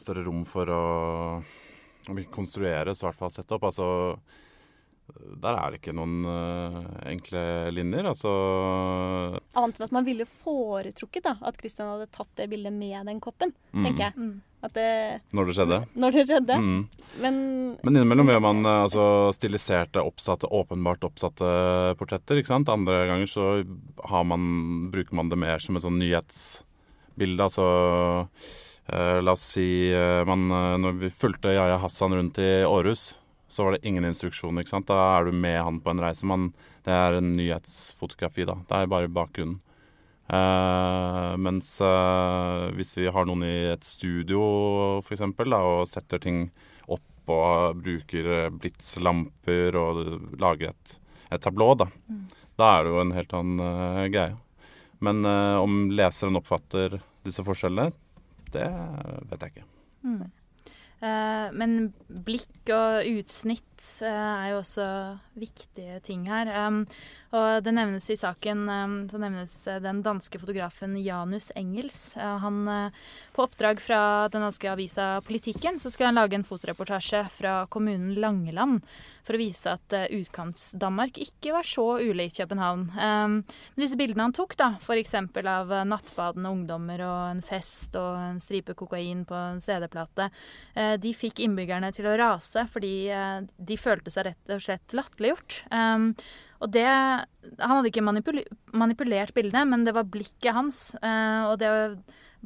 større, 0.01 0.25
rom 0.27 0.47
for 0.49 0.71
å 0.73 0.85
konstruere 2.03 2.31
konstrueres 2.33 3.03
i 3.03 3.07
hvert 3.07 3.19
fall 3.19 3.31
sett 3.31 3.53
opp. 3.55 3.69
Altså, 3.69 3.87
der 5.43 5.59
er 5.59 5.71
det 5.71 5.81
ikke 5.83 5.95
noen 5.95 6.25
uh, 6.27 6.79
enkle 7.11 7.43
linjer. 7.75 8.09
Altså 8.11 8.33
Annet 9.59 9.79
enn 9.79 9.87
at 9.87 9.95
man 9.95 10.07
ville 10.09 10.27
foretrukket 10.27 11.29
da, 11.29 11.37
at 11.45 11.61
Christian 11.61 11.93
hadde 11.93 12.11
tatt 12.15 12.33
det 12.41 12.49
bildet 12.53 12.75
med 12.75 13.07
den 13.11 13.21
koppen, 13.23 13.55
mm. 13.73 13.85
tenker 13.85 14.09
jeg. 14.09 14.33
Det, 14.63 15.21
når 15.35 15.49
det 15.49 15.55
skjedde? 15.57 15.79
Når 15.99 16.15
det 16.15 16.23
skjedde. 16.29 16.57
Mm. 16.63 16.83
Men, 17.25 17.39
Men 17.83 17.97
innimellom 17.97 18.29
gjør 18.31 18.43
man 18.45 18.61
uh, 18.63 18.75
altså, 18.85 19.07
stiliserte, 19.35 20.05
oppsatte, 20.07 20.47
åpenbart 20.47 21.03
oppsatte 21.09 21.49
portretter. 21.99 22.39
ikke 22.39 22.53
sant? 22.53 22.71
Andre 22.71 23.01
ganger 23.11 23.31
så 23.31 23.49
man, 24.29 24.45
bruker 24.93 25.19
man 25.19 25.33
det 25.33 25.41
mer 25.43 25.59
som 25.65 25.79
et 25.79 25.87
sånn 25.87 25.99
nyhetsbilde. 25.99 27.49
Altså 27.49 27.67
eh, 28.87 29.19
La 29.25 29.35
oss 29.35 29.49
si 29.57 29.67
man, 30.29 30.47
Når 30.85 31.03
vi 31.03 31.11
fulgte 31.11 31.57
Yahya 31.57 31.81
Hassan 31.83 32.15
rundt 32.15 32.39
i 32.39 32.63
Århus 32.63 33.11
så 33.53 33.65
var 33.65 33.73
det 33.73 33.87
ingen 33.89 34.05
instruksjon. 34.09 34.59
ikke 34.59 34.73
sant? 34.73 34.89
Da 34.89 34.97
er 35.19 35.27
du 35.29 35.37
med 35.37 35.59
han 35.61 35.81
på 35.85 35.93
en 35.93 36.01
reise. 36.01 36.25
Man, 36.25 36.53
det 36.87 36.95
er 36.97 37.19
en 37.19 37.35
nyhetsfotografi, 37.37 38.47
da. 38.49 38.57
Det 38.69 38.79
er 38.79 38.89
bare 38.89 39.11
bakgrunnen. 39.13 39.59
Uh, 40.33 41.35
mens 41.37 41.75
uh, 41.85 42.71
hvis 42.73 42.95
vi 42.97 43.05
har 43.13 43.27
noen 43.29 43.45
i 43.45 43.57
et 43.69 43.85
studio 43.85 44.41
for 45.05 45.13
eksempel, 45.13 45.53
da, 45.53 45.61
og 45.61 45.89
setter 45.91 46.23
ting 46.25 46.47
opp 46.89 47.33
og 47.33 47.83
bruker 47.83 48.49
blitslamper 48.57 49.77
og 49.77 50.01
lager 50.41 50.73
et, 50.73 50.95
et 51.29 51.45
tablå, 51.45 51.75
da, 51.85 51.91
mm. 52.09 52.23
da 52.57 52.71
er 52.79 52.87
det 52.87 52.95
jo 52.95 53.03
en 53.03 53.15
helt 53.19 53.37
annen 53.37 53.65
uh, 53.67 54.07
greie. 54.09 54.39
Men 55.03 55.27
om 55.27 55.89
leseren 55.91 56.39
oppfatter 56.39 56.93
disse 57.27 57.43
forskjellene, 57.43 57.91
det 58.55 58.69
vet 59.33 59.43
jeg 59.43 59.51
ikke. 59.51 59.65
Mm. 60.07 60.29
Eh, 61.03 61.47
men 61.59 61.89
blikk 62.07 62.71
og 62.71 63.09
utsnitt 63.11 63.87
eh, 64.07 64.07
er 64.13 64.53
jo 64.53 64.61
også 64.61 64.87
viktige 65.35 65.99
ting 66.07 66.29
her. 66.31 66.51
Og 67.33 67.63
det 67.65 67.73
nevnes 67.73 68.11
i 68.13 68.17
saken 68.19 68.67
så 69.09 69.21
nevnes 69.21 69.55
eh, 69.71 69.81
den 69.81 70.03
danske 70.05 70.41
fotografen 70.41 70.99
Janus 71.01 71.51
Engels. 71.57 72.15
Han, 72.17 72.67
på 73.33 73.47
oppdrag 73.47 73.81
fra 73.81 74.29
den 74.33 74.45
danske 74.45 74.69
avisa 74.69 75.07
Politikken 75.25 75.81
så 75.81 75.91
skal 75.93 76.11
han 76.11 76.21
lage 76.21 76.37
en 76.37 76.45
fotoreportasje 76.45 77.25
fra 77.33 77.63
kommunen 77.73 78.13
Langeland 78.21 78.85
for 79.23 79.39
å 79.39 79.41
vise 79.41 79.71
at 79.71 79.95
Utkants-Danmark 80.11 81.21
ikke 81.23 81.53
var 81.55 81.67
så 81.67 81.85
ulik 82.03 82.35
København. 82.41 82.81
Um, 82.97 83.37
men 83.47 83.85
disse 83.85 83.99
bildene 83.99 84.27
han 84.27 84.35
tok, 84.35 84.57
da, 84.59 84.73
f.eks. 84.83 85.15
av 85.15 85.71
nattbadende 85.87 86.51
ungdommer 86.51 87.05
og 87.07 87.21
en 87.31 87.43
fest 87.47 87.95
og 88.01 88.19
en 88.19 88.43
stripe 88.43 88.75
kokain 88.75 89.23
på 89.29 89.39
en 89.39 89.63
CD-plate, 89.63 90.27
de 90.99 91.15
fikk 91.15 91.45
innbyggerne 91.47 91.93
til 91.95 92.11
å 92.11 92.17
rase 92.19 92.67
fordi 92.73 92.95
de 93.63 93.79
følte 93.79 94.11
seg 94.11 94.33
rett 94.33 94.57
og 94.57 94.65
slett 94.67 94.97
latterliggjort. 94.99 95.63
Og 96.63 96.71
det 96.71 96.87
Han 96.87 97.73
hadde 97.75 97.91
ikke 97.91 98.05
manipul 98.07 98.43
manipulert 98.73 99.35
bildene, 99.35 99.65
men 99.67 99.87
det 99.87 99.95
var 99.97 100.07
blikket 100.07 100.55
hans, 100.55 100.95
og 101.03 101.57
det 101.59 101.71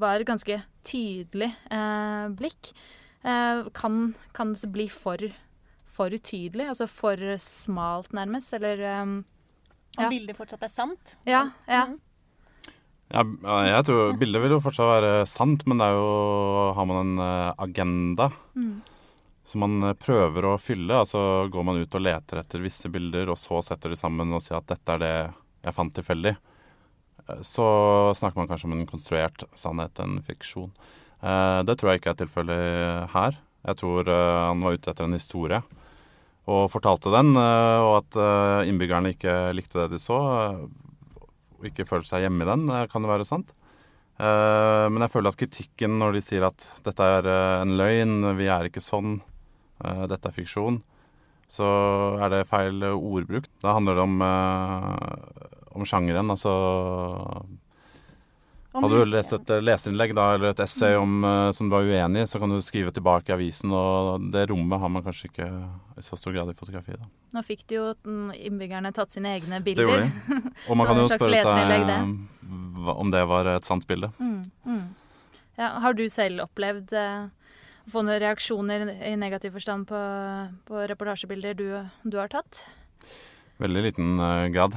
var 0.01 0.21
et 0.21 0.29
ganske 0.29 0.57
tydelig 0.87 1.51
blikk. 2.39 2.73
kan, 3.77 3.99
kan 4.33 4.55
det 4.55 4.71
bli 4.73 4.89
for 4.89 5.21
for 5.97 6.13
utydelig? 6.13 6.69
Altså 6.69 6.89
for 6.89 7.21
smalt, 7.41 8.13
nærmest? 8.17 8.53
Eller 8.57 8.83
ja. 9.97 10.05
Om 10.05 10.13
bildet 10.13 10.37
fortsatt 10.37 10.67
er 10.67 10.73
sant? 10.73 11.17
Ja. 11.29 11.47
ja. 11.69 11.87
Mm. 11.89 12.01
Ja, 13.07 13.23
jeg 13.69 13.87
tror 13.87 14.17
bildet 14.19 14.43
vil 14.43 14.57
jo 14.57 14.63
fortsatt 14.63 14.91
være 14.91 15.11
sant, 15.31 15.63
men 15.71 15.79
det 15.79 15.87
er 15.87 15.95
jo 15.95 16.73
Har 16.75 16.89
man 16.91 16.99
en 17.05 17.21
eh, 17.23 17.53
agenda 17.63 18.33
mm. 18.59 18.75
Som 19.47 19.63
man 19.65 19.79
eh, 19.87 19.97
prøver 19.99 20.49
å 20.51 20.59
fylle, 20.61 21.03
altså 21.05 21.47
går 21.53 21.67
man 21.69 21.81
ut 21.81 21.97
og 21.97 22.05
leter 22.05 22.43
etter 22.43 22.65
visse 22.65 22.91
bilder, 22.93 23.31
og 23.33 23.41
så 23.41 23.63
setter 23.65 23.95
de 23.95 23.99
sammen 23.99 24.35
og 24.35 24.45
sier 24.45 24.59
at 24.59 24.69
dette 24.75 24.99
er 24.99 25.03
det 25.03 25.15
jeg 25.67 25.77
fant 25.79 25.97
tilfeldig, 25.97 26.35
eh, 26.35 27.41
så 27.47 27.67
snakker 28.19 28.43
man 28.43 28.51
kanskje 28.51 28.71
om 28.71 28.77
en 28.77 28.87
konstruert 28.91 29.49
sannhet, 29.59 29.99
en 30.03 30.21
fiksjon. 30.27 30.71
Det 31.17 31.75
tror 31.81 31.89
jeg 31.91 31.99
ikke 31.99 32.11
er 32.13 32.19
tilfellet 32.21 33.07
her. 33.11 33.39
Jeg 33.67 33.79
tror 33.81 34.07
han 34.07 34.61
var 34.63 34.75
ute 34.77 34.91
etter 34.93 35.07
en 35.09 35.17
historie 35.17 35.63
og 36.47 36.69
fortalte 36.71 37.11
den, 37.11 37.35
eh, 37.35 37.79
og 37.83 38.01
at 38.03 38.19
eh, 38.23 38.71
innbyggerne 38.71 39.15
ikke 39.15 39.35
likte 39.57 39.83
det 39.83 39.97
de 39.97 40.03
så, 40.03 40.19
eh, 40.47 41.25
og 41.57 41.71
ikke 41.71 41.87
følte 41.89 42.13
seg 42.13 42.27
hjemme 42.27 42.45
i 42.45 42.51
den, 42.51 42.67
kan 42.91 43.03
det 43.03 43.11
være 43.11 43.27
sant. 43.27 43.55
Men 44.17 45.03
jeg 45.03 45.13
føler 45.13 45.29
at 45.29 45.37
kritikken 45.37 45.99
når 46.01 46.15
de 46.17 46.21
sier 46.25 46.45
at 46.47 46.63
dette 46.85 47.05
er 47.05 47.27
en 47.61 47.75
løgn, 47.77 48.15
vi 48.39 48.47
er 48.49 48.69
ikke 48.69 48.81
sånn, 48.81 49.19
dette 49.79 50.31
er 50.31 50.35
fiksjon, 50.35 50.81
så 51.53 51.67
er 52.23 52.33
det 52.33 52.49
feil 52.51 52.81
ordbruk. 52.95 53.47
Da 53.63 53.77
handler 53.77 53.99
det 53.99 54.07
om, 54.07 54.17
om 55.77 55.87
sjangeren, 55.87 56.33
altså 56.33 56.55
hadde 58.77 58.99
du 59.01 59.09
lest 59.09 59.33
et 59.33 59.51
leserinnlegg 59.65 60.13
da, 60.17 60.27
eller 60.37 60.53
et 60.53 60.61
essay 60.61 60.97
om, 60.99 61.25
som 61.57 61.69
du 61.69 61.73
var 61.73 61.87
uenig 61.87 62.25
i, 62.25 62.29
så 62.29 62.41
kan 62.43 62.53
du 62.53 62.59
skrive 62.65 62.93
tilbake 62.95 63.33
i 63.33 63.37
avisen, 63.37 63.73
og 63.73 64.27
det 64.35 64.47
rommet 64.51 64.83
har 64.83 64.93
man 64.93 65.05
kanskje 65.07 65.31
ikke 65.31 65.49
i 65.97 66.05
så 66.05 66.19
stor 66.21 66.35
grad 66.37 66.53
i 66.53 66.57
fotografi. 66.57 66.97
Da. 66.99 67.09
Nå 67.37 67.45
fikk 67.47 67.65
de 67.71 67.79
jo 67.79 67.87
innbyggerne 68.37 68.93
tatt 68.97 69.15
sine 69.15 69.33
egne 69.39 69.63
bilder. 69.65 69.81
Det 69.81 69.89
gjorde 69.89 70.11
de. 70.11 70.53
Og 70.69 70.81
man 70.81 70.91
kan 70.91 71.01
jo 71.01 71.09
spørre 71.09 71.43
seg 71.47 72.97
om 72.97 73.11
det 73.15 73.25
var 73.33 73.53
et 73.57 73.69
sant 73.69 73.87
bilde. 73.89 74.13
Mm, 74.21 74.43
mm. 74.69 74.85
Ja, 75.57 75.73
har 75.81 75.97
du 75.97 76.05
selv 76.13 76.45
opplevd 76.45 76.93
å 76.93 77.07
få 77.91 78.03
noen 78.03 78.21
reaksjoner 78.23 78.89
i 79.11 79.15
negativ 79.21 79.55
forstand 79.57 79.87
på, 79.91 80.01
på 80.67 80.85
reportasjebilder 80.91 81.57
du, 81.59 81.69
du, 82.03 82.19
har 82.19 82.33
tatt? 82.33 82.65
Veldig 83.63 83.87
liten 83.89 84.21
uh, 84.21 84.47
grad 84.53 84.77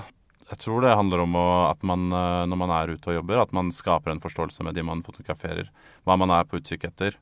jeg 0.50 0.62
tror 0.64 0.82
det 0.82 0.96
handler 0.98 1.24
om 1.24 1.36
å, 1.38 1.48
at 1.70 1.84
man 1.86 2.08
eh, 2.10 2.44
når 2.50 2.58
man 2.58 2.72
er 2.74 2.94
ute 2.96 3.12
og 3.12 3.20
jobber, 3.20 3.42
at 3.42 3.52
man 3.56 3.70
skaper 3.74 4.14
en 4.14 4.22
forståelse 4.24 4.66
med 4.66 4.78
de 4.78 4.86
man 4.86 5.04
fotograferer. 5.06 5.70
Hva 6.08 6.18
man 6.18 6.34
er 6.34 6.48
på 6.50 6.58
utkikk 6.58 6.88
etter. 6.90 7.18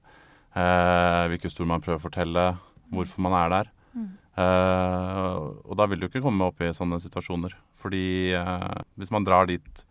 Eh, 0.56 1.24
hvilke 1.32 1.50
historier 1.50 1.74
man 1.74 1.84
prøver 1.84 2.00
å 2.00 2.06
fortelle. 2.06 2.46
Hvorfor 2.94 3.25
man 3.25 3.36
er 3.36 3.51
der. 3.51 3.72
Mm. 3.98 4.08
Eh, 4.44 5.34
og 5.67 5.75
da 5.79 5.89
vil 5.91 6.00
du 6.00 6.08
ikke 6.08 6.24
komme 6.24 6.48
opp 6.48 6.63
i 6.63 6.72
sånne 6.75 7.01
situasjoner. 7.03 7.58
Fordi 7.82 8.08
eh, 8.38 8.79
hvis 8.96 9.12
man 9.12 9.27
drar 9.27 9.51
dit 9.51 9.84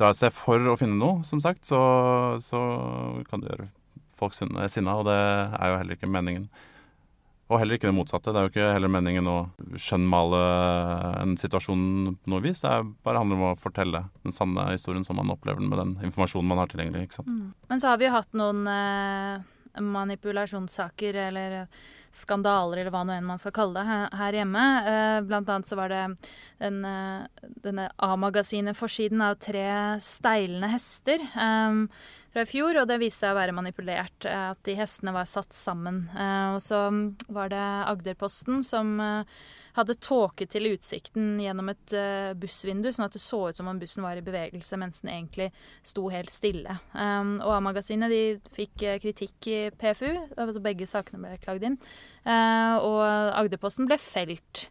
drar 0.00 0.16
seg 0.16 0.32
for 0.34 0.72
å 0.72 0.78
finne 0.80 0.96
noe, 0.98 1.20
som 1.28 1.42
sagt, 1.44 1.66
så, 1.68 1.78
så 2.42 2.58
kan 3.30 3.42
du 3.42 3.50
gjøre 3.50 3.68
folk 4.20 4.36
sinna, 4.36 4.98
og 4.98 5.08
det 5.08 5.16
er 5.16 5.72
jo 5.72 5.80
heller 5.80 5.98
ikke 5.98 6.10
meningen. 6.10 6.50
Og 7.50 7.58
heller 7.58 7.74
ikke 7.76 7.88
det 7.88 7.96
motsatte. 7.96 8.30
Det 8.30 8.38
er 8.38 8.46
jo 8.46 8.52
ikke 8.52 8.72
heller 8.76 8.92
meningen 8.94 9.26
å 9.26 9.38
skjønnmale 9.74 10.40
en 11.18 11.32
situasjon 11.40 11.80
på 12.22 12.30
noe 12.30 12.44
vis. 12.44 12.60
Det 12.62 12.70
er 12.70 12.84
bare 13.02 13.22
handler 13.24 13.40
om 13.40 13.48
å 13.48 13.56
fortelle 13.58 14.04
den 14.22 14.34
sanne 14.34 14.68
historien 14.70 15.02
som 15.06 15.18
man 15.18 15.32
opplever 15.34 15.58
den 15.58 15.72
med 15.72 15.80
den 15.82 15.96
informasjonen 16.06 16.46
man 16.52 16.62
har 16.62 16.70
tilgjengelig. 16.70 17.08
ikke 17.08 17.18
sant? 17.18 17.32
Mm. 17.32 17.48
Men 17.72 17.82
så 17.82 17.90
har 17.90 17.98
vi 17.98 18.06
jo 18.06 18.14
hatt 18.14 18.38
noen 18.38 18.62
eh, 18.70 19.48
manipulasjonssaker 19.82 21.18
eller 21.26 21.56
skandaler, 22.14 22.80
eller 22.80 22.94
hva 22.94 23.02
nå 23.06 23.14
enn 23.14 23.26
man 23.26 23.42
skal 23.42 23.54
kalle 23.54 23.82
det, 23.82 23.98
her 24.18 24.38
hjemme. 24.40 24.64
Eh, 24.92 25.18
blant 25.26 25.50
annet 25.50 25.66
så 25.66 25.78
var 25.78 25.90
det 25.90 26.04
den, 26.62 26.80
eh, 26.86 27.50
denne 27.66 27.90
A-magasinet-forsiden 27.98 29.26
av 29.26 29.38
tre 29.42 29.66
steilende 29.98 30.70
hester. 30.70 31.26
Fra 32.30 32.44
i 32.44 32.46
fjor, 32.46 32.76
og 32.78 32.86
det 32.86 33.00
viste 33.02 33.24
seg 33.24 33.32
å 33.32 33.38
være 33.40 33.54
manipulert. 33.56 34.26
Eh, 34.28 34.50
at 34.52 34.60
de 34.66 34.76
hestene 34.78 35.14
var 35.14 35.26
satt 35.26 35.54
sammen. 35.56 36.04
Eh, 36.14 36.52
og 36.54 36.60
så 36.62 36.84
var 37.26 37.50
det 37.50 37.62
Agderposten 37.90 38.62
som 38.66 38.92
eh, 39.02 39.40
hadde 39.74 39.96
tåket 39.98 40.52
til 40.54 40.68
utsikten 40.70 41.40
gjennom 41.42 41.72
et 41.72 41.94
bussvindu, 42.38 42.90
sånn 42.94 43.06
at 43.06 43.14
det 43.14 43.22
så 43.22 43.42
ut 43.48 43.58
som 43.58 43.70
om 43.70 43.78
bussen 43.78 44.02
var 44.06 44.18
i 44.18 44.24
bevegelse, 44.24 44.78
mens 44.78 45.02
den 45.02 45.12
egentlig 45.12 45.50
sto 45.86 46.08
helt 46.10 46.30
stille. 46.30 46.74
og 46.90 47.52
A-magasinet 47.54 48.50
fikk 48.50 48.82
kritikk 49.00 49.46
i 49.46 49.60
PFU, 49.70 50.10
altså 50.34 50.64
begge 50.64 50.90
sakene 50.90 51.22
ble 51.22 51.38
klagd 51.38 51.68
inn. 51.70 51.78
og 52.26 52.98
Agderposten 53.06 53.86
ble 53.86 54.00
felt. 54.02 54.66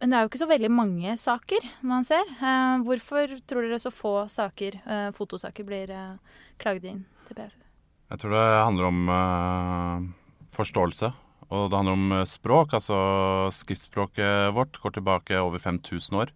Men 0.00 0.12
det 0.12 0.16
er 0.16 0.24
jo 0.24 0.30
ikke 0.30 0.40
så 0.40 0.48
veldig 0.48 0.70
mange 0.72 1.14
saker 1.20 1.64
man 1.84 2.06
ser. 2.08 2.24
Eh, 2.40 2.76
hvorfor 2.86 3.34
tror 3.44 3.66
dere 3.66 3.80
så 3.82 3.92
få 3.92 4.14
saker, 4.32 4.78
eh, 4.80 5.08
fotosaker 5.12 5.66
blir 5.68 5.92
eh, 5.92 6.38
klagd 6.60 6.86
inn 6.88 7.02
til 7.28 7.36
PFU? 7.36 7.58
Jeg 8.10 8.22
tror 8.22 8.32
det 8.32 8.46
handler 8.48 8.88
om 8.88 9.10
eh, 9.12 10.06
forståelse. 10.56 11.12
Og 11.50 11.66
det 11.68 11.76
handler 11.76 11.98
om 11.98 12.14
eh, 12.16 12.24
språk. 12.32 12.72
Altså 12.78 12.96
skriftspråket 13.52 14.54
vårt 14.56 14.80
går 14.80 14.96
tilbake 14.96 15.36
over 15.36 15.60
5000 15.60 16.16
år. 16.22 16.32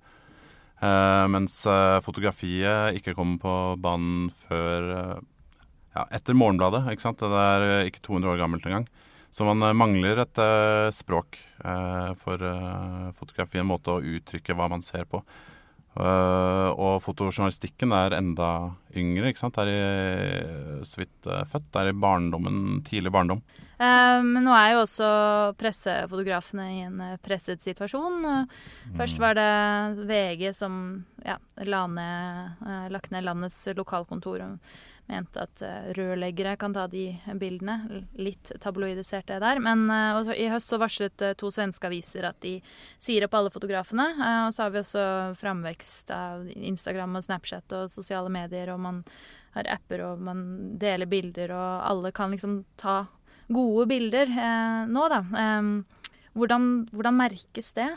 Eh, 0.84 1.24
mens 1.32 1.62
fotografiet 2.04 3.00
ikke 3.00 3.16
kommer 3.16 3.40
på 3.40 3.54
banen 3.80 4.28
før 4.44 4.90
ja, 5.94 6.04
etter 6.12 6.36
Morgenbladet. 6.36 6.84
ikke 6.92 7.06
sant? 7.08 7.24
Det 7.24 7.48
er 7.48 7.88
ikke 7.88 8.04
200 8.04 8.34
år 8.34 8.44
gammelt 8.44 8.68
engang. 8.68 8.84
Så 9.34 9.46
man 9.46 9.62
eh, 9.66 9.74
mangler 9.74 10.20
et 10.22 10.38
uh, 10.38 10.92
språk 10.94 11.40
uh, 11.64 12.12
for 12.20 12.38
uh, 12.38 13.10
fotografi, 13.18 13.58
en 13.58 13.72
måte 13.72 13.90
å 13.90 13.98
uttrykke 13.98 14.54
hva 14.54 14.70
man 14.70 14.84
ser 14.86 15.10
på. 15.10 15.24
og 15.94 16.96
fotojournalistikken 17.04 17.92
er 17.94 18.16
enda 18.16 18.46
yngre, 18.98 19.28
ikke 19.30 19.38
sant. 19.44 19.60
Er 19.62 19.68
i, 19.70 19.76
så 20.82 20.98
vidt 20.98 21.28
født. 21.52 21.68
Det 21.70 21.82
er 21.84 21.90
i 21.92 22.00
barndommen, 22.02 22.80
tidlig 22.82 23.12
barndom. 23.14 23.44
Men 23.78 24.42
nå 24.42 24.56
er 24.58 24.72
jo 24.72 24.80
også 24.80 25.10
pressefotografene 25.60 26.66
i 26.72 26.80
en 26.88 26.98
presset 27.22 27.62
situasjon. 27.62 28.26
Først 28.98 29.22
var 29.22 29.38
det 29.38 29.46
VG 30.10 30.48
som 30.58 30.80
ja, 31.22 31.38
lagt 31.62 33.14
ned 33.14 33.28
landets 33.30 33.62
lokalkontor 33.78 34.42
mente 35.10 35.42
at 35.44 35.62
eh, 35.64 35.90
rørleggere 35.98 36.56
kan 36.60 36.74
ta 36.74 36.86
de 36.90 37.06
bildene. 37.40 38.02
Litt 38.16 38.52
tabloidisert 38.62 39.28
det 39.30 39.40
der. 39.44 39.60
Men 39.62 39.86
og 39.90 40.32
i 40.34 40.48
høst 40.52 40.72
så 40.72 40.80
varslet 40.80 41.24
eh, 41.24 41.36
to 41.38 41.50
svenske 41.54 41.88
aviser 41.90 42.28
at 42.30 42.40
de 42.44 42.56
sier 42.98 43.26
opp 43.26 43.36
alle 43.38 43.52
fotografene. 43.54 44.08
Og 44.46 44.54
så 44.56 44.66
har 44.66 44.74
vi 44.74 44.82
også 44.82 45.06
framvekst 45.40 46.12
av 46.14 46.48
Instagram 46.54 47.18
og 47.20 47.26
Snapchat 47.26 47.78
og 47.78 47.92
sosiale 47.92 48.32
medier, 48.32 48.72
og 48.74 48.82
man 48.84 49.02
har 49.54 49.68
apper 49.70 50.02
og 50.08 50.22
man 50.24 50.40
deler 50.80 51.08
bilder, 51.10 51.52
og 51.54 51.84
alle 51.86 52.10
kan 52.14 52.32
liksom 52.34 52.62
ta 52.80 53.04
gode 53.52 53.86
bilder 53.90 54.30
eh, 54.30 54.80
nå, 54.90 55.04
da. 55.12 55.20
Eh, 55.42 56.10
hvordan, 56.34 56.68
hvordan 56.90 57.18
merkes 57.20 57.72
det? 57.76 57.92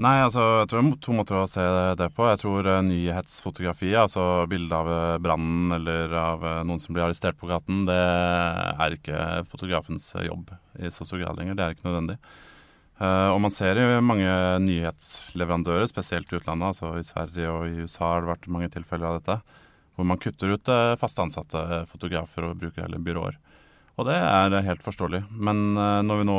Nei, 0.00 0.14
altså, 0.24 0.42
jeg 0.62 0.70
tror 0.70 0.80
det 0.80 0.88
er 0.88 1.00
to 1.04 1.14
måter 1.16 1.36
å 1.36 1.48
se 1.50 1.64
det 2.00 2.08
på. 2.16 2.24
Jeg 2.30 2.40
tror 2.40 2.68
uh, 2.68 2.78
nyhetsfotografi, 2.86 3.90
altså 3.98 4.46
bilde 4.50 4.78
av 4.78 4.88
eh, 4.88 5.18
brannen 5.22 5.74
eller 5.76 6.14
av 6.16 6.46
uh, 6.46 6.62
noen 6.64 6.80
som 6.80 6.96
blir 6.96 7.04
arrestert 7.04 7.36
på 7.40 7.50
gaten, 7.50 7.84
det 7.88 7.98
er 7.98 8.96
ikke 8.96 9.18
fotografens 9.50 10.08
jobb 10.24 10.54
i 10.80 10.90
så 10.90 11.04
stor 11.04 11.20
grad 11.20 11.38
lenger. 11.38 11.58
Det 11.58 11.66
er 11.66 11.76
ikke 11.76 11.88
nødvendig. 11.90 12.18
Og 13.02 13.38
man 13.42 13.50
ser 13.50 13.80
jo 13.80 13.96
mange 14.04 14.30
nyhetsleverandører, 14.62 15.88
spesielt 15.90 16.30
i 16.30 16.36
utlandet, 16.38 16.68
altså 16.68 16.92
i 17.00 17.02
Sverige 17.02 17.50
og 17.50 17.64
i 17.66 17.82
USA 17.82 18.12
har 18.12 18.22
det 18.22 18.30
vært 18.30 18.46
mange 18.52 18.68
tilfeller 18.70 19.08
av 19.08 19.16
dette, 19.16 19.62
hvor 19.96 20.06
man 20.06 20.20
kutter 20.22 20.54
ut 20.54 20.70
eh, 20.70 20.94
fast 21.00 21.18
ansatte 21.18 21.82
fotografer 21.90 22.46
og 22.46 22.60
bruker 22.60 22.84
heller 22.84 23.02
byråer. 23.02 23.40
Og 24.00 24.08
det 24.08 24.16
er 24.16 24.64
helt 24.64 24.84
forståelig. 24.84 25.22
Men 25.30 25.76
eh, 25.76 26.00
når 26.06 26.22
vi 26.22 26.28
nå 26.30 26.38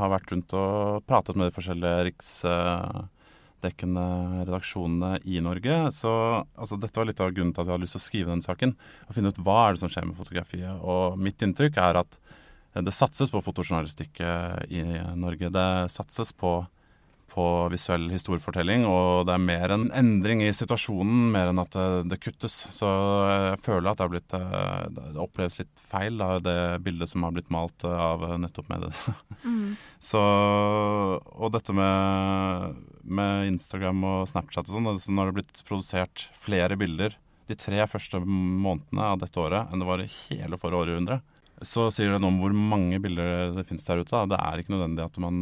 har 0.00 0.12
vært 0.14 0.32
rundt 0.32 0.54
og 0.56 1.04
pratet 1.08 1.36
med 1.36 1.50
de 1.50 1.56
forskjellige 1.56 2.06
riksdekkende 2.08 4.06
redaksjonene 4.48 5.12
i 5.28 5.42
Norge, 5.44 5.76
så 5.94 6.12
altså, 6.56 6.80
dette 6.80 6.98
var 6.98 7.10
litt 7.10 7.20
av 7.24 7.34
grunnen 7.36 7.52
til 7.52 7.62
at 7.64 7.68
vi 7.68 7.74
hadde 7.76 7.84
lyst 7.84 7.98
til 7.98 8.04
å 8.04 8.06
skrive 8.06 8.32
den 8.32 8.44
saken. 8.44 8.74
Og 9.06 9.16
finne 9.16 9.34
ut 9.34 9.42
hva 9.44 9.58
er 9.66 9.76
det 9.76 9.82
som 9.82 9.92
skjer 9.92 10.08
med 10.08 10.18
fotografiet. 10.18 10.80
Og 10.80 11.20
mitt 11.20 11.44
inntrykk 11.44 11.80
er 11.84 12.00
at 12.04 12.20
det 12.78 12.94
satses 12.94 13.30
på 13.32 13.42
fotojournalistikk 13.44 14.20
eh, 14.24 14.58
i 14.80 14.82
Norge. 15.18 15.52
Det 15.52 15.68
satses 15.92 16.32
på 16.32 16.60
på 17.38 17.46
visuell 17.70 18.08
historiefortelling, 18.10 18.82
og 18.88 19.28
det 19.28 19.34
er 19.36 19.44
mer 19.44 19.74
en 19.74 19.86
endring 19.94 20.42
i 20.42 20.50
situasjonen, 20.56 21.28
mer 21.34 21.52
enn 21.52 21.62
at 21.62 21.76
det, 21.76 21.86
det 22.10 22.18
kuttes. 22.24 22.56
Så 22.74 22.88
jeg 22.88 23.60
føler 23.62 23.92
at 23.92 24.00
det 24.00 24.08
blitt 24.10 24.34
eh, 24.34 24.88
Det 24.96 25.22
oppleves 25.22 25.60
litt 25.60 25.82
feil, 25.92 26.18
da, 26.18 26.40
det 26.42 26.58
bildet 26.86 27.12
som 27.12 27.26
har 27.26 27.36
blitt 27.36 27.52
malt 27.54 27.86
eh, 27.86 27.94
av 27.94 28.26
nettopp 28.42 28.72
med 28.72 28.88
det. 28.88 28.92
Så 30.10 30.18
Og 30.18 31.54
dette 31.54 31.74
med, 31.76 32.82
med 33.06 33.52
Instagram 33.52 34.02
og 34.08 34.20
Snapchat 34.32 34.66
og 34.66 34.74
sånn, 34.74 34.90
altså 34.90 35.14
har 35.20 35.30
det 35.30 35.38
blitt 35.38 35.64
produsert 35.68 36.28
flere 36.38 36.78
bilder 36.80 37.14
de 37.48 37.56
tre 37.56 37.80
første 37.88 38.20
månedene 38.20 39.12
av 39.14 39.22
dette 39.22 39.40
året 39.40 39.70
enn 39.72 39.80
det 39.80 39.88
var 39.88 40.02
i 40.02 40.10
hele 40.10 40.58
forrige 40.60 40.84
århundre, 40.84 41.22
så 41.64 41.86
sier 41.94 42.12
det 42.12 42.20
noe 42.20 42.34
om 42.34 42.42
hvor 42.42 42.52
mange 42.54 42.98
bilder 43.02 43.54
det 43.56 43.64
finnes 43.70 43.86
der 43.86 44.02
ute. 44.02 44.12
Da. 44.12 44.26
Det 44.34 44.40
er 44.42 44.60
ikke 44.60 44.74
nødvendig 44.74 45.06
at 45.06 45.16
man 45.22 45.40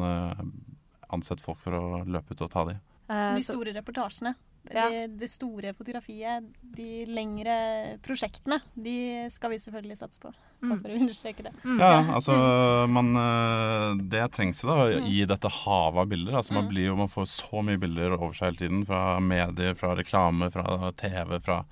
ansetter 1.12 1.42
folk 1.42 1.58
for 1.62 1.72
å 1.72 2.04
løpe 2.06 2.32
ut 2.32 2.42
og 2.42 2.50
ta 2.50 2.64
de. 2.64 2.78
Eh, 3.08 3.34
De 3.36 3.42
store 3.46 3.72
reportasjene. 3.76 4.34
Ja. 4.68 4.88
Det, 4.90 5.18
det 5.20 5.28
store 5.30 5.70
fotografiet, 5.78 6.42
de 6.74 7.04
lengre 7.06 7.98
prosjektene, 8.02 8.58
de 8.74 9.28
skal 9.30 9.52
vi 9.52 9.60
selvfølgelig 9.62 9.96
satse 10.00 10.18
på. 10.18 10.32
Bare 10.32 10.72
Mm. 10.72 10.80
for 10.82 10.88
å 10.90 10.96
understreke 10.98 11.42
det. 11.44 11.52
Mm. 11.62 11.78
Ja, 11.78 12.02
altså 12.16 12.88
man, 12.90 13.14
eh, 13.14 14.02
Det 14.08 14.32
trengs 14.32 14.62
jo 14.64 14.68
da 14.72 14.98
i 15.06 15.24
dette 15.24 15.48
havet 15.48 16.00
av 16.02 16.08
bilder. 16.08 16.32
Altså 16.34 16.52
Man 16.54 16.64
Mm. 16.64 16.70
blir 16.72 16.86
jo, 16.86 16.96
man 16.96 17.06
får 17.08 17.26
så 17.30 17.62
mye 17.62 17.78
bilder 17.78 18.14
over 18.14 18.32
seg 18.32 18.56
hele 18.56 18.56
tiden. 18.58 18.84
Fra 18.86 19.20
medier, 19.20 19.74
fra 19.76 19.94
reklame, 19.94 20.50
fra 20.50 20.90
TV, 20.96 21.38
fra 21.40 21.64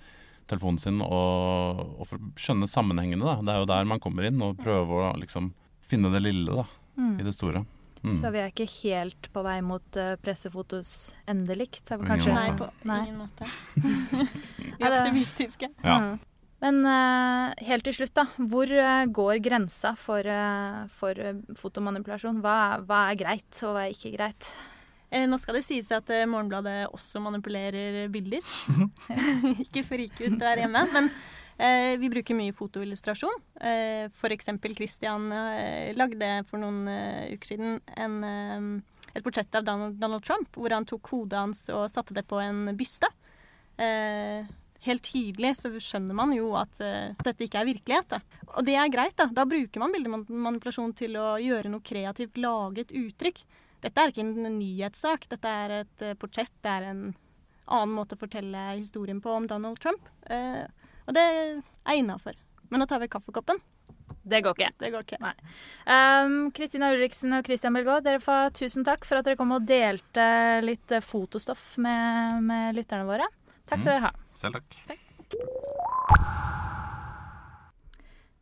telefonen 0.47 0.79
sin. 0.79 1.00
Og, 1.00 2.00
og 2.00 2.07
for 2.07 2.17
å 2.19 2.33
skjønne 2.37 2.69
sammenhengene, 2.69 3.25
da. 3.25 3.40
Det 3.42 3.49
er 3.49 3.59
jo 3.59 3.66
der 3.66 3.85
man 3.87 3.99
kommer 3.99 4.25
inn 4.29 4.40
og 4.40 4.59
prøver 4.59 5.12
å 5.14 5.18
liksom 5.18 5.53
finne 5.83 6.12
det 6.12 6.23
lille 6.23 6.55
da, 6.55 6.64
Mm. 6.97 7.18
i 7.18 7.25
det 7.25 7.35
store. 7.35 7.64
Mm. 8.05 8.12
Så 8.21 8.31
vi 8.35 8.38
er 8.43 8.51
ikke 8.53 8.67
helt 8.83 9.31
på 9.33 9.43
vei 9.47 9.57
mot 9.64 9.97
uh, 9.97 10.11
pressefotos 10.21 11.14
endelikt? 11.31 11.88
er 11.90 11.99
På 12.03 12.05
kanskje- 12.11 12.35
Nei, 12.37 12.51
på 12.59 12.67
Nei. 12.85 12.99
ingen 13.07 13.23
måte. 13.23 13.49
vi 13.81 14.85
Er 14.85 14.90
det- 14.90 14.99
optimistiske. 15.01 15.71
Ja. 15.83 15.99
Mm. 16.03 16.19
Men 16.64 16.79
uh, 16.88 17.55
helt 17.67 17.85
til 17.85 17.97
slutt, 17.97 18.14
da. 18.17 18.27
Hvor 18.38 18.69
uh, 18.71 19.05
går 19.12 19.40
grensa 19.45 19.95
for, 20.01 20.29
for 20.93 21.19
fotomanipulasjon? 21.61 22.38
Hva, 22.45 22.55
hva 22.85 23.01
er 23.11 23.19
greit, 23.21 23.51
og 23.64 23.75
hva 23.77 23.87
er 23.88 23.97
ikke 23.97 24.12
greit? 24.19 24.53
Eh, 25.14 25.27
nå 25.31 25.37
skal 25.38 25.59
det 25.59 25.64
sies 25.67 25.90
at 25.95 26.09
Morgenbladet 26.27 26.88
også 26.93 27.21
manipulerer 27.23 28.09
bilder. 28.11 28.43
Ikke 29.64 29.85
frik 29.87 30.17
ut 30.25 30.40
der 30.40 30.64
hjemme, 30.64 30.81
men 30.90 31.11
vi 32.01 32.11
bruker 32.11 32.35
mye 32.35 32.55
fotoillustrasjon. 32.55 33.37
Eh, 33.61 34.09
eksempel 34.35 34.75
Christian 34.75 35.31
eh, 35.33 35.95
lagde 35.95 36.43
for 36.49 36.59
noen 36.59 36.88
eh, 36.90 37.35
uker 37.37 37.53
siden 37.53 37.79
en, 37.95 38.17
eh, 38.27 39.14
et 39.14 39.23
portrett 39.23 39.55
av 39.55 39.64
Donald, 39.64 40.25
Trump, 40.25 40.51
hvor 40.57 40.75
han 40.75 40.87
tok 40.88 41.12
hodet 41.14 41.38
hans 41.38 41.69
og 41.71 41.87
satte 41.93 42.17
det 42.17 42.27
på 42.27 42.40
en 42.43 42.73
byste. 42.75 43.11
Eh, 43.79 44.47
helt 44.85 45.07
tydelig 45.07 45.55
så 45.61 45.71
skjønner 45.73 46.17
man 46.17 46.35
jo 46.37 46.53
at 46.59 46.81
eh, 46.85 47.14
dette 47.25 47.47
ikke 47.47 47.62
er 47.62 47.71
virkelighet. 47.71 48.17
Da. 48.17 48.47
Og 48.55 48.67
det 48.67 48.77
er 48.79 48.93
greit, 48.93 49.17
da. 49.19 49.29
Da 49.33 49.47
bruker 49.49 49.83
man 49.83 49.95
bildemanipulasjon 49.95 50.95
til 50.99 51.19
å 51.21 51.35
gjøre 51.40 51.73
noe 51.73 51.85
kreativt, 51.85 52.40
lage 52.40 52.85
et 52.85 52.97
uttrykk. 53.05 53.45
Dette 53.85 54.01
er 54.01 54.12
ikke 54.12 54.25
en 54.25 54.57
nyhetssak, 54.59 55.29
dette 55.31 55.59
er 55.64 55.79
et 55.83 56.05
eh, 56.05 56.17
portrett. 56.19 56.53
Det 56.64 56.73
er 56.73 56.88
en 56.90 57.05
annen 57.64 57.95
måte 57.97 58.17
å 58.17 58.21
fortelle 58.21 58.73
historien 58.75 59.21
på 59.25 59.33
om 59.33 59.47
Donald 59.49 59.81
Trump. 59.81 60.09
Eh, 60.29 60.64
og 61.07 61.17
det 61.17 61.25
er 61.25 62.01
innafor. 62.01 62.37
Men 62.71 62.83
nå 62.83 62.88
tar 62.90 63.03
vi 63.03 63.11
kaffekoppen. 63.12 63.61
Det 64.25 64.40
går 64.40 64.57
ikke. 64.57 64.71
Det 64.81 64.90
går 64.93 65.05
ikke. 65.05 65.33
Um, 65.85 66.37
Kristina 66.57 66.88
Ulriksen 66.95 67.37
og 67.37 67.45
Christian 67.45 67.77
Belgaa, 67.77 68.01
dere 68.05 68.23
får 68.25 68.55
tusen 68.57 68.87
takk 68.87 69.05
for 69.05 69.21
at 69.21 69.29
dere 69.29 69.37
kom 69.37 69.53
og 69.53 69.67
delte 69.69 70.27
litt 70.64 70.95
eh, 70.97 71.05
fotostoff 71.05 71.75
med, 71.83 72.40
med 72.49 72.79
lytterne 72.79 73.05
våre. 73.09 73.29
Takk 73.69 73.83
skal 73.83 73.99
dere 73.99 74.07
ha. 74.09 74.12
Selv 74.38 74.61
takk. 74.61 75.01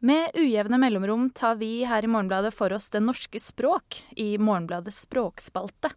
Med 0.03 0.35
ujevne 0.35 0.79
mellomrom 0.83 1.29
tar 1.31 1.59
vi 1.61 1.85
her 1.87 2.03
i 2.03 2.11
Morgenbladet 2.11 2.51
for 2.55 2.75
oss 2.75 2.89
det 2.91 3.03
norske 3.05 3.39
språk 3.43 4.01
i 4.19 4.35
Morgenbladets 4.39 5.05
språkspalte. 5.05 5.93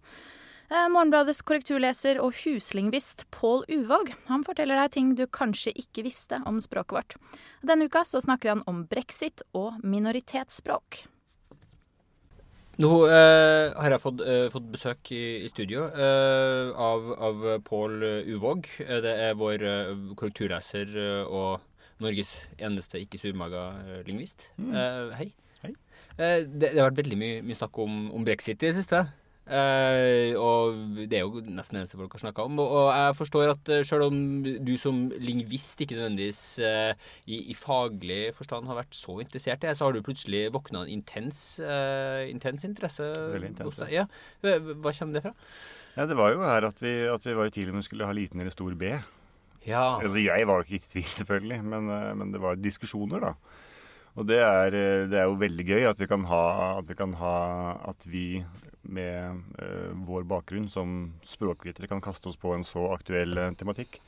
Eh, 0.65 0.87
Morgenbladets 0.89 1.43
korrekturleser 1.45 2.17
og 2.17 2.33
huslingvist 2.41 3.27
Pål 3.29 3.67
Uvåg 3.69 4.15
han 4.25 4.41
forteller 4.47 4.79
deg 4.81 4.93
ting 4.95 5.11
du 5.13 5.27
kanskje 5.29 5.75
ikke 5.77 6.01
visste 6.07 6.39
om 6.49 6.57
språket 6.63 6.95
vårt. 6.97 7.17
Denne 7.61 7.85
uka 7.85 8.01
så 8.09 8.17
snakker 8.23 8.55
han 8.55 8.63
om 8.65 8.79
brexit 8.89 9.43
og 9.53 9.77
minoritetsspråk. 9.85 11.03
Nå 12.81 12.89
eh, 13.07 13.75
har 13.77 13.93
jeg 13.93 14.01
fått, 14.03 14.23
eh, 14.25 14.47
fått 14.51 14.65
besøk 14.73 15.11
i, 15.13 15.21
i 15.45 15.51
studio 15.53 15.85
eh, 15.85 16.73
av, 16.73 17.05
av 17.13 17.45
Pål 17.63 18.01
Uvåg. 18.33 18.65
Eh, 18.83 18.99
Det 19.05 19.13
er 19.29 19.37
vår 19.37 19.63
eh, 19.69 19.91
korrekturleser 20.17 20.97
og 21.29 21.61
Norges 22.01 22.33
eneste 22.57 22.99
ikke-surmaga 22.99 23.67
lingvist. 24.09 24.49
Eh, 24.57 25.13
hei. 25.21 25.29
Hei. 25.61 25.71
Eh, 26.17 26.41
det, 26.41 26.73
det 26.73 26.81
har 26.81 26.89
vært 26.89 27.05
veldig 27.05 27.21
mye, 27.21 27.45
mye 27.45 27.61
snakk 27.61 27.79
om, 27.85 28.09
om 28.17 28.25
brexit 28.27 28.57
i 28.65 28.73
det 28.73 28.75
siste. 28.81 29.05
Eh, 29.45 30.33
og 30.41 30.73
det 31.05 31.19
er 31.19 31.25
jo 31.25 31.43
nesten 31.45 31.77
det 31.77 31.83
eneste 31.83 31.99
folk 31.99 32.15
har 32.17 32.23
snakka 32.23 32.47
om. 32.47 32.57
Og, 32.63 32.71
og 32.79 32.87
jeg 32.97 33.17
forstår 33.19 33.51
at 33.53 33.71
uh, 33.73 33.81
sjøl 33.85 34.07
om 34.07 34.19
du 34.43 34.73
som 34.81 35.05
lingvist 35.21 35.83
ikke 35.85 35.99
nødvendigvis 35.99 36.41
uh, 36.65 36.97
i, 37.29 37.43
i 37.53 37.57
faglig 37.57 38.33
forstand 38.37 38.65
har 38.69 38.79
vært 38.79 38.97
så 38.97 39.19
interessert 39.21 39.61
i 39.61 39.69
det, 39.69 39.75
så 39.77 39.87
har 39.87 39.95
du 39.95 40.05
plutselig 40.05 40.47
våkna 40.55 40.85
en 40.85 40.93
intens, 40.97 41.59
eh, 41.59 42.25
intens 42.31 42.65
interesse 42.67 43.05
Veldig 43.05 43.53
intens. 43.53 43.79
Ja. 43.91 44.05
Hva 44.41 44.93
kommer 44.93 45.17
det 45.17 45.25
fra? 45.25 45.33
Ja, 45.95 46.05
det 46.09 46.17
var 46.19 46.33
jo 46.33 46.41
her 46.43 46.67
at 46.67 46.81
vi, 46.83 46.93
at 47.07 47.25
vi 47.25 47.35
var 47.37 47.47
i 47.47 47.53
tvil 47.53 47.71
om 47.71 47.79
vi 47.79 47.85
skulle 47.87 48.07
ha 48.07 48.15
liten 48.15 48.41
eller 48.41 48.53
stor 48.53 48.73
B. 48.75 48.89
Ja. 49.65 49.85
Altså, 49.97 50.19
jeg 50.21 50.47
var 50.47 50.59
jo 50.59 50.67
ikke 50.67 50.77
i 50.77 50.83
tvil, 50.83 51.07
selvfølgelig, 51.19 51.61
men, 51.65 51.89
eh, 51.89 52.11
men 52.17 52.33
det 52.33 52.41
var 52.43 52.59
diskusjoner, 52.59 53.29
da. 53.29 53.61
Og 54.15 54.27
det 54.29 54.39
er, 54.39 54.75
eh, 54.75 55.05
det 55.11 55.19
er 55.19 55.27
jo 55.27 55.39
veldig 55.39 55.65
gøy 55.67 55.89
at 55.89 55.99
vi 55.99 56.07
kan 56.07 56.23
ha 56.29 56.43
at 56.77 56.87
vi, 56.87 56.95
kan 56.95 57.15
ha, 57.19 57.35
at 57.91 58.05
vi 58.07 58.25
med 58.87 59.43
eh, 59.61 59.91
vår 60.07 60.23
bakgrunn 60.29 60.69
som 60.69 61.13
språkvitere 61.25 61.87
kan 61.91 62.01
kaste 62.01 62.27
oss 62.31 62.37
på 62.41 62.53
en 62.55 62.63
så 62.67 62.87
aktuell 62.95 63.37
eh, 63.37 63.51
tematikk. 63.59 63.99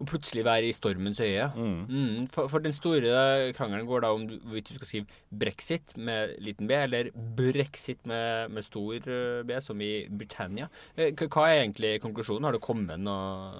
Og 0.00 0.06
plutselig 0.08 0.46
være 0.46 0.64
i 0.64 0.72
stormens 0.72 1.18
øye. 1.20 1.44
Mm. 1.60 1.80
Mm, 1.92 2.28
for, 2.32 2.46
for 2.48 2.62
den 2.64 2.72
store 2.72 3.50
krangelen 3.52 3.84
går 3.84 4.00
da 4.00 4.08
om 4.16 4.22
du- 4.30 4.38
hvorvidt 4.46 4.70
du 4.70 4.78
skal 4.78 4.88
skrive 4.88 5.18
brexit 5.42 5.92
med 6.00 6.38
liten 6.40 6.64
b, 6.70 6.72
eller 6.72 7.10
brexit 7.36 8.00
med, 8.08 8.48
med 8.50 8.64
stor 8.64 8.96
eh, 8.96 9.42
b, 9.44 9.58
som 9.60 9.76
i 9.84 10.06
Britannia. 10.08 10.70
Eh, 10.96 11.12
Hva 11.12 11.44
er 11.50 11.60
egentlig 11.66 11.98
konklusjonen? 12.00 12.48
Har 12.48 12.56
det 12.56 12.62
kommet 12.64 12.96
noe 12.96 13.52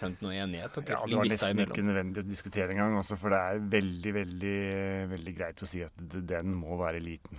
frem 0.00 0.16
til 0.18 0.26
noe 0.26 0.34
enighet? 0.42 0.74
Ja, 0.90 1.04
Det 1.06 1.20
var 1.20 1.30
nesten 1.30 1.54
imellom? 1.54 1.70
ikke 1.78 1.86
nødvendig 1.86 2.24
å 2.24 2.30
diskutere 2.34 2.74
engang. 2.74 2.98
Altså, 2.98 3.14
for 3.22 3.30
det 3.30 3.38
er 3.46 3.62
veldig, 3.78 4.16
veldig, 4.18 4.56
veldig 5.14 5.36
greit 5.38 5.62
å 5.62 5.70
si 5.70 5.86
at 5.86 5.94
den 6.34 6.50
må 6.58 6.80
være 6.82 6.98
liten. 6.98 7.38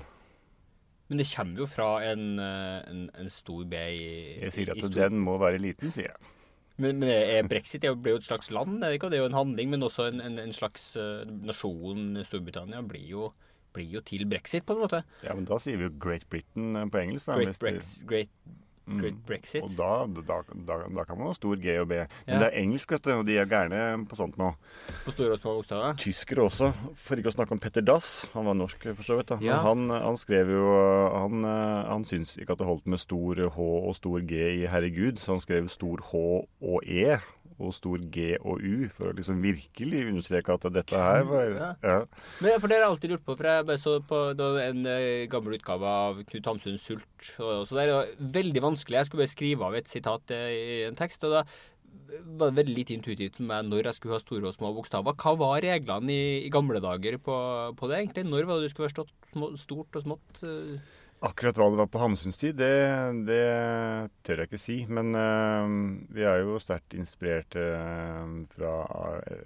Men 1.08 1.22
det 1.22 1.28
kommer 1.32 1.64
jo 1.64 1.68
fra 1.72 1.92
en, 2.04 2.26
eh, 2.44 2.80
en, 2.92 3.06
en 3.16 3.30
stor 3.32 3.64
B 3.70 3.80
i, 3.96 4.10
Jeg 4.44 4.56
sier 4.56 4.74
at 4.74 4.82
stor... 4.84 4.96
den 4.98 5.22
må 5.24 5.38
være 5.40 5.62
liten, 5.64 5.94
sier 5.96 6.12
jeg. 6.12 6.34
Men, 6.78 7.00
men 7.02 7.10
er 7.10 7.48
brexit 7.50 7.82
det 7.82 7.94
blir 7.98 8.14
jo 8.14 8.22
et 8.22 8.28
slags 8.28 8.52
land, 8.54 8.82
det 8.84 9.00
er 9.02 9.18
jo 9.18 9.30
en 9.30 9.38
handling, 9.38 9.72
men 9.74 9.86
også 9.88 10.12
en, 10.12 10.22
en, 10.28 10.54
slags 10.54 10.92
eh, 11.00 11.24
nasjon. 11.26 12.20
Storbritannia 12.28 12.84
blir 12.86 13.08
jo, 13.10 13.32
blir 13.74 13.98
jo 13.98 14.04
til 14.06 14.28
brexit, 14.30 14.66
på 14.68 14.76
en 14.76 14.84
måte. 14.84 15.02
Ja, 15.26 15.34
men 15.34 15.48
da 15.50 15.58
sier 15.64 15.80
vi 15.80 15.88
jo 15.88 15.96
Great 16.04 16.28
Britain 16.30 16.76
eh, 16.76 16.90
på 16.92 17.02
engelsk. 17.02 17.32
Da, 17.32 17.40
Great, 17.42 17.62
Brex, 17.64 17.96
great. 18.06 18.34
Great 18.88 19.18
Brexit. 19.28 19.64
Og 19.64 19.76
da, 19.76 20.06
da, 20.08 20.42
da, 20.68 20.78
da 20.88 21.04
kan 21.04 21.18
man 21.18 21.28
ha 21.28 21.34
stor 21.34 21.56
G 21.60 21.78
og 21.82 21.88
B. 21.90 21.92
Men 21.92 22.08
Ja. 22.28 22.40
det 22.40 22.48
er 22.54 22.58
engelsk, 22.64 22.92
vet 22.92 23.04
du, 23.04 23.12
og 23.12 23.26
de 23.28 23.38
er 23.38 23.46
gærne 23.46 24.08
på 24.08 24.16
sånt 24.16 24.38
nå. 24.38 24.54
På 25.06 25.12
store 25.12 25.32
og 25.36 25.40
små 25.40 25.56
bokstaver. 25.60 25.98
Tyskere 26.00 26.46
også, 26.48 26.72
for 26.96 27.16
ikke 27.20 27.32
å 27.32 27.36
snakke 27.36 27.52
om 27.52 27.60
Petter 27.60 27.82
Dass. 27.82 28.26
Han 28.34 28.46
var 28.46 28.54
norsk, 28.56 28.88
for 28.96 29.04
så 29.04 29.18
vidt. 29.20 29.28
da. 29.28 29.38
Ja. 29.42 29.60
Han, 29.62 29.90
han 29.90 30.16
skrev 30.18 30.48
jo 30.50 30.66
Han, 31.18 31.44
eh, 31.44 31.86
han 31.92 32.04
syntes 32.06 32.38
ikke 32.38 32.52
at 32.56 32.60
det 32.60 32.68
holdt 32.68 32.88
med 32.88 33.00
stor 33.00 33.36
H 33.50 33.60
og 33.60 33.96
stor 33.96 34.20
G 34.22 34.64
i 34.64 34.68
'herregud', 34.68 35.20
så 35.20 35.32
han 35.36 35.40
skrev 35.40 35.68
stor 35.70 35.98
H 36.12 36.16
og 36.62 36.82
E 36.88 37.18
og 37.58 37.74
stor 37.76 38.02
G 38.14 38.36
og 38.38 38.62
U, 38.62 38.88
for 38.94 39.12
å 39.12 39.16
liksom 39.18 39.40
virkelig 39.44 40.04
understreke 40.12 40.58
at 40.58 40.68
dette 40.76 41.04
her 41.04 41.24
var 41.30 41.54
Ja. 41.54 41.70
ja. 41.84 42.00
Men 42.44 42.60
for 42.62 42.72
det 42.72 42.82
har 42.82 42.90
alltid 42.90 43.14
lurt 43.14 43.26
på, 43.26 43.38
for 43.38 43.50
jeg 43.50 43.80
så 43.82 43.98
på 44.06 44.20
en 44.38 44.84
eh, 44.86 45.28
gammel 45.32 45.58
utgave 45.58 45.88
av 45.88 46.22
Knut 46.28 46.52
Hamsuns 46.52 46.84
'Sult'. 46.84 47.32
Og, 47.40 47.66
så 47.68 47.80
det 47.80 47.88
er 47.88 48.14
veldig 48.38 48.62
vanskelig. 48.62 49.00
Jeg 49.00 49.10
skulle 49.10 49.26
bare 49.26 49.36
skrive 49.36 49.66
av 49.66 49.80
et 49.80 49.90
sitat 49.90 50.36
eh, 50.36 50.52
i 50.54 50.84
en 50.88 50.96
tekst. 51.00 51.24
og 51.24 51.40
da 51.40 51.44
var 52.38 52.52
det 52.52 52.60
veldig 52.60 52.76
lite 52.76 52.96
intuitivt 52.96 53.40
for 53.40 53.48
meg 53.50 53.66
når 53.68 53.90
jeg 53.90 53.98
skulle 53.98 54.16
ha 54.18 54.22
store 54.22 54.50
og 54.50 54.56
små 54.56 54.72
bokstaver. 54.76 55.18
Hva 55.18 55.34
var 55.40 55.64
reglene 55.66 56.14
i, 56.14 56.46
i 56.46 56.54
gamle 56.54 56.82
dager 56.84 57.18
på, 57.18 57.36
på 57.78 57.90
det, 57.90 58.00
egentlig? 58.02 58.28
Når 58.30 58.48
var 58.48 58.60
det 58.60 58.70
du 58.70 58.74
skulle 58.74 58.88
være 58.88 58.98
stått 58.98 59.60
stort 59.64 60.00
og 60.00 60.06
smått? 60.06 60.44
Akkurat 61.26 61.58
hva 61.58 61.66
det 61.74 61.80
var 61.80 61.88
på 61.90 61.98
Hamsuns 61.98 62.38
tid, 62.38 62.60
det, 62.60 62.70
det 63.26 63.42
tør 64.28 64.44
jeg 64.44 64.50
ikke 64.52 64.60
si. 64.62 64.76
Men 64.86 65.16
eh, 65.18 65.72
vi 66.14 66.26
er 66.30 66.44
jo 66.44 66.60
sterkt 66.62 66.94
inspirert 66.94 67.56
eh, 67.58 68.28
fra, 68.54 68.74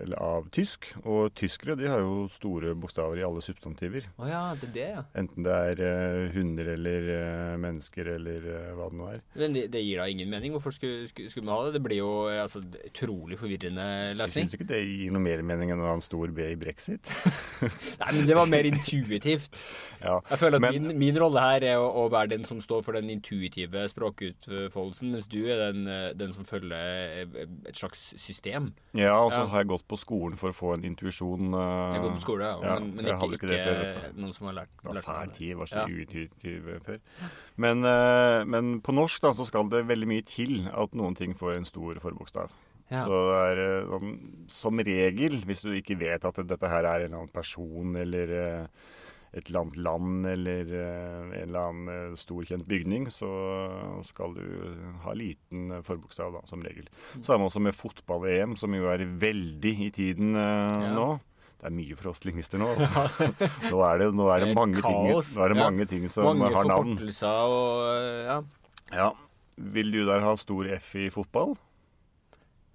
eller 0.03 0.17
av 0.19 0.49
tysk. 0.51 0.89
Og 1.05 1.31
tyskere 1.39 1.77
de 1.79 1.88
har 1.88 2.03
jo 2.03 2.25
store 2.31 2.73
bokstaver 2.75 3.21
i 3.21 3.23
alle 3.23 3.43
substantiver. 3.45 4.10
Oh 4.19 4.27
ja, 4.27 4.41
det 4.60 4.67
er 4.71 4.73
det, 4.75 4.88
ja. 4.97 5.03
Enten 5.21 5.47
det 5.47 5.55
er 5.71 5.84
eh, 5.88 6.25
hunder 6.36 6.73
eller 6.73 7.07
mennesker 7.63 8.12
eller 8.17 8.49
hva 8.75 8.89
det 8.91 8.99
nå 8.99 9.07
er. 9.13 9.23
Men 9.39 9.55
det, 9.55 9.63
det 9.71 9.86
gir 9.86 10.03
da 10.03 10.10
ingen 10.12 10.27
mening. 10.34 10.51
Hvorfor 10.57 10.75
skulle, 10.75 11.07
skulle, 11.12 11.31
skulle 11.31 11.47
man 11.47 11.55
ha 11.55 11.69
det? 11.69 11.77
Det 11.79 11.84
blir 11.88 12.01
jo 12.01 12.12
altså, 12.36 12.60
utrolig 12.91 13.39
forvirrende 13.39 13.88
lesning. 14.19 14.49
syns 14.49 14.60
ikke 14.60 14.67
det 14.73 14.81
gir 14.84 15.15
noe 15.15 15.23
mer 15.23 15.45
mening 15.47 15.71
enn 15.71 15.86
å 15.86 15.88
ha 15.93 15.95
en 15.95 16.03
stor 16.03 16.36
B 16.36 16.51
i 16.51 16.60
brexit. 16.60 17.15
Nei, 18.03 18.12
men 18.17 18.27
det 18.27 18.36
var 18.38 18.51
mer 18.51 18.67
intuitivt. 18.67 19.63
ja. 20.03 20.19
Jeg 20.34 20.43
føler 20.43 20.60
at 20.60 20.67
Men- 20.67 20.91
min, 20.91 20.99
min 21.07 21.23
rolle 21.23 21.47
her 21.47 21.61
er 21.67 21.78
å, 21.78 21.88
å 22.02 22.04
være 22.12 22.32
den 22.34 22.43
som 22.47 22.60
står 22.63 22.82
for 22.86 22.97
den 22.97 23.10
intuitive 23.13 23.84
språkutfoldelsen, 23.91 25.12
mens 25.13 25.28
du 25.32 25.39
er 25.45 25.60
den, 25.71 25.88
eh, 25.88 26.13
den 26.17 26.34
som 26.34 26.45
følger 26.47 27.26
eh, 27.26 27.45
et 27.69 27.78
slags 27.78 28.13
system. 28.17 28.74
ja, 28.97 29.13
og 29.17 29.32
så 29.34 29.41
Ja. 29.41 29.47
har 29.47 29.63
jeg 29.63 29.67
gått 29.67 29.88
på 29.88 30.00
skolen 30.00 30.38
for 30.38 30.50
å 30.50 30.56
få 30.56 30.74
en 30.76 30.84
intuisjon. 30.84 31.54
Uh, 31.54 31.91
Jeg 31.93 32.02
gått 32.02 32.17
på 32.17 32.26
skole, 32.26 32.50
ja, 32.63 32.80
men, 32.80 32.95
men 32.95 33.06
ikke, 33.06 33.32
ikke, 33.34 33.52
ikke 33.52 33.76
før, 34.02 34.17
noen 34.17 34.34
som 34.34 34.47
har 34.47 34.54
lært, 34.62 34.74
Det 34.82 34.88
var 34.89 34.95
lært 34.95 35.10
fæl 35.10 35.32
tid, 35.38 35.56
var 35.56 35.65
så 35.65 35.86
uintuitiv 35.88 36.71
før. 36.86 37.00
Men, 37.58 37.84
uh, 37.86 38.45
men 38.45 38.82
på 38.82 38.93
norsk 38.93 39.21
da, 39.21 39.34
så 39.34 39.45
skal 39.45 39.69
det 39.69 39.88
veldig 39.88 40.08
mye 40.08 40.26
til 40.26 40.67
at 40.71 40.93
noen 40.97 41.15
ting 41.15 41.34
får 41.38 41.58
en 41.58 41.65
stor 41.65 42.00
forbokstav. 42.02 42.50
Ja. 42.91 43.06
Så 43.08 43.19
det 43.32 43.38
er 43.58 43.86
sånn, 43.88 44.10
som 44.52 44.80
regel, 44.84 45.38
hvis 45.47 45.62
du 45.63 45.71
ikke 45.71 45.95
vet 45.97 46.26
at 46.28 46.41
dette 46.43 46.67
her 46.67 46.84
er 46.84 47.06
en 47.06 47.06
eller 47.06 47.21
annen 47.21 47.32
person 47.32 47.95
eller 47.95 48.67
et 49.32 49.48
eller 49.48 49.62
annet 49.62 49.78
land 49.80 50.28
eller 50.28 50.72
eh, 50.76 51.20
en 51.24 51.34
eller 51.46 51.60
annen 51.62 51.91
eh, 51.94 52.15
stor 52.20 52.44
kjent 52.50 52.65
bygning, 52.67 53.06
så 53.15 53.30
skal 54.04 54.34
du 54.36 54.44
ha 55.06 55.13
liten 55.15 55.70
eh, 55.78 55.84
forbokstav 55.88 56.34
da, 56.36 56.41
som 56.50 56.63
regel. 56.65 56.89
Mm. 57.15 57.24
Samme 57.24 57.48
også 57.48 57.63
med 57.63 57.78
fotball-EM, 57.78 58.58
som 58.60 58.76
jo 58.76 58.89
er 58.91 59.06
veldig 59.08 59.76
i 59.88 59.91
tiden 59.96 60.36
Ja. 60.36 60.91
nå. 60.98 61.10
Det 61.62 61.70
er 61.70 61.76
mye 61.78 61.96
for 61.96 62.10
oss 62.10 62.24
lingvister 62.26 62.58
nå. 62.60 62.72
Altså. 62.82 63.30
nå 63.70 63.82
er 63.86 64.00
det, 64.02 64.12
nå 64.17 64.28
er 64.34 64.44
det, 64.48 64.54
mange, 64.58 64.82
ting, 64.82 65.12
nå 65.13 65.20
er 65.22 65.54
det 65.54 65.60
Ja. 65.62 65.63
mange 65.70 65.86
ting 65.88 66.08
som 66.10 66.26
Mange 66.28 66.50
har 66.52 66.65
navn. 66.65 66.96
Mange 66.96 67.00
forkortelser 67.00 67.52
og 67.56 68.26
ja. 68.28 68.39
Ja. 68.91 69.10
Vil 69.62 69.91
du 69.94 70.02
der 70.10 70.24
ha 70.26 70.36
stor 70.41 70.67
F 70.80 70.96
i 70.98 71.08
fotball? 71.13 71.54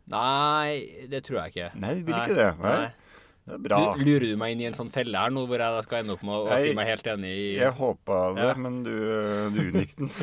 Nei, 0.06 1.06
det 1.10 1.24
tror 1.26 1.40
jeg 1.42 1.52
ikke. 1.52 1.70
Nei, 1.82 1.96
vil 2.06 2.14
ikke 2.14 2.36
det. 2.38 2.50
Nei. 2.62 2.76
Er 2.86 2.94
bra. 3.46 3.80
Lurer 4.00 4.26
du 4.32 4.36
meg 4.40 4.54
inn 4.56 4.64
i 4.64 4.68
en 4.70 4.74
sånn 4.76 4.90
felle 4.92 5.18
her 5.22 5.30
nå, 5.34 5.44
hvor 5.46 5.62
jeg 5.62 5.84
skal 5.86 6.02
ende 6.02 6.16
opp 6.16 6.24
med 6.26 6.34
å, 6.34 6.48
jeg, 6.54 6.64
si 6.64 6.74
meg 6.78 6.88
helt 6.90 7.06
enig 7.12 7.30
i 7.30 7.44
Jeg 7.60 7.76
håpa 7.78 8.16
det, 8.36 8.48
Ja. 8.50 8.56
men 8.58 8.80
du, 8.86 8.92
du 9.54 9.60
unngikk 9.68 9.94
den. 10.00 10.10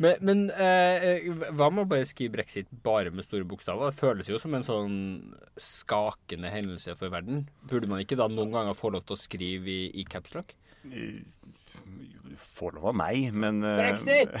Men, 0.00 0.16
men 0.24 0.38
eh, 0.56 1.26
hva 1.52 1.66
med 1.68 1.82
å 1.82 1.88
bare 1.90 2.06
skrive 2.08 2.32
brexit 2.38 2.70
bare 2.86 3.10
med 3.12 3.20
store 3.26 3.44
bokstaver? 3.44 3.90
Det 3.92 4.00
føles 4.00 4.30
jo 4.32 4.38
som 4.40 4.54
en 4.56 4.64
sånn 4.64 4.94
skakende 5.60 6.48
hendelse 6.48 6.94
for 6.96 7.12
verden. 7.12 7.42
Burde 7.68 7.90
man 7.90 8.00
ikke 8.00 8.16
da 8.16 8.24
noen 8.32 8.54
ganger 8.54 8.72
få 8.78 8.94
lov 8.94 9.04
til 9.04 9.18
å 9.18 9.20
skrive 9.20 9.68
i, 9.68 9.90
i 10.00 10.06
capslock? 10.08 10.54
Får 12.56 12.78
lov 12.78 12.88
av 12.94 12.96
meg, 12.96 13.28
men 13.36 13.60
eh, 13.60 13.76
Brexit! 13.82 14.32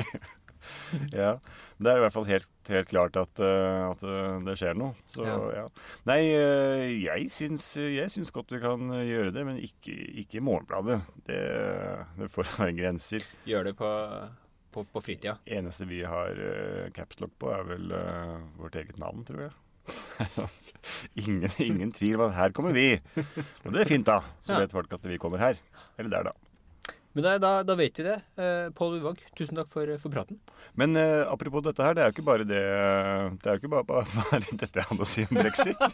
ja. 1.22 1.34
Det 1.78 1.90
er 1.90 1.98
i 1.98 2.02
hvert 2.04 2.14
fall 2.14 2.28
helt, 2.28 2.48
helt 2.70 2.90
klart 2.90 3.16
at, 3.18 3.40
eh, 3.42 3.80
at 3.88 4.04
eh, 4.06 4.36
det 4.46 4.54
skjer 4.60 4.78
noe. 4.78 4.94
Så 5.10 5.26
Ja. 5.26 5.36
ja. 5.56 5.64
Nei, 6.08 6.20
eh, 6.36 6.84
jeg 7.02 7.30
syns, 7.34 7.72
jeg 7.80 8.12
syns 8.12 8.32
godt 8.34 8.54
vi 8.54 8.62
kan 8.62 8.92
gjøre 8.94 9.34
det, 9.34 9.44
men 9.48 9.58
ikke, 9.62 9.96
ikke 10.24 10.40
i 10.40 10.44
Morgenbladet. 10.44 11.00
Det, 11.26 11.42
det 12.20 12.30
får 12.34 12.48
være 12.58 12.76
grenser. 12.78 13.26
Gjør 13.48 13.70
det 13.70 13.74
på, 13.80 13.90
på, 14.74 14.86
på 14.92 15.04
fritida. 15.04 15.36
Eneste 15.46 15.88
vi 15.90 16.04
har 16.06 16.38
uh, 16.38 16.88
capslock 16.94 17.34
på, 17.42 17.50
er 17.54 17.68
vel 17.68 17.92
uh, 17.94 18.40
vårt 18.60 18.78
eget 18.80 18.98
navn, 19.02 19.26
tror 19.26 19.46
jeg. 19.48 19.54
ingen, 21.26 21.50
ingen 21.60 21.92
tvil 21.92 22.16
om 22.16 22.28
at 22.30 22.36
her 22.38 22.54
kommer 22.56 22.72
vi. 22.76 22.94
Og 23.64 23.74
det 23.74 23.84
er 23.84 23.90
fint, 23.90 24.06
da. 24.08 24.22
Så 24.46 24.56
vet 24.62 24.72
folk 24.72 24.92
at 24.96 25.04
vi 25.06 25.20
kommer 25.20 25.42
her. 25.42 25.60
Eller 25.98 26.16
der, 26.16 26.30
da. 26.30 26.43
Men 27.14 27.26
da, 27.26 27.34
da, 27.38 27.50
da 27.62 27.76
vet 27.78 27.98
vi 27.98 28.06
det. 28.08 28.16
Eh, 28.42 28.68
Pål 28.74 28.98
Uvåg, 28.98 29.20
tusen 29.38 29.58
takk 29.58 29.70
for, 29.70 29.90
for 30.02 30.14
praten. 30.14 30.40
Men 30.74 30.96
eh, 30.98 31.22
apropos 31.30 31.62
dette 31.62 31.84
her, 31.86 31.94
det 31.94 32.02
er 32.02 32.10
jo 32.10 32.16
ikke 32.16 32.26
bare 32.26 32.46
det 32.48 32.62
Det 33.42 33.50
er 33.50 33.54
jo 33.54 33.62
ikke 33.62 33.74
bare, 33.76 33.86
bare, 33.86 34.06
bare 34.32 34.42
dette 34.50 34.82
jeg 34.82 34.90
hadde 34.90 35.06
å 35.06 35.12
si 35.12 35.26
om 35.28 35.38
brexit. 35.38 35.78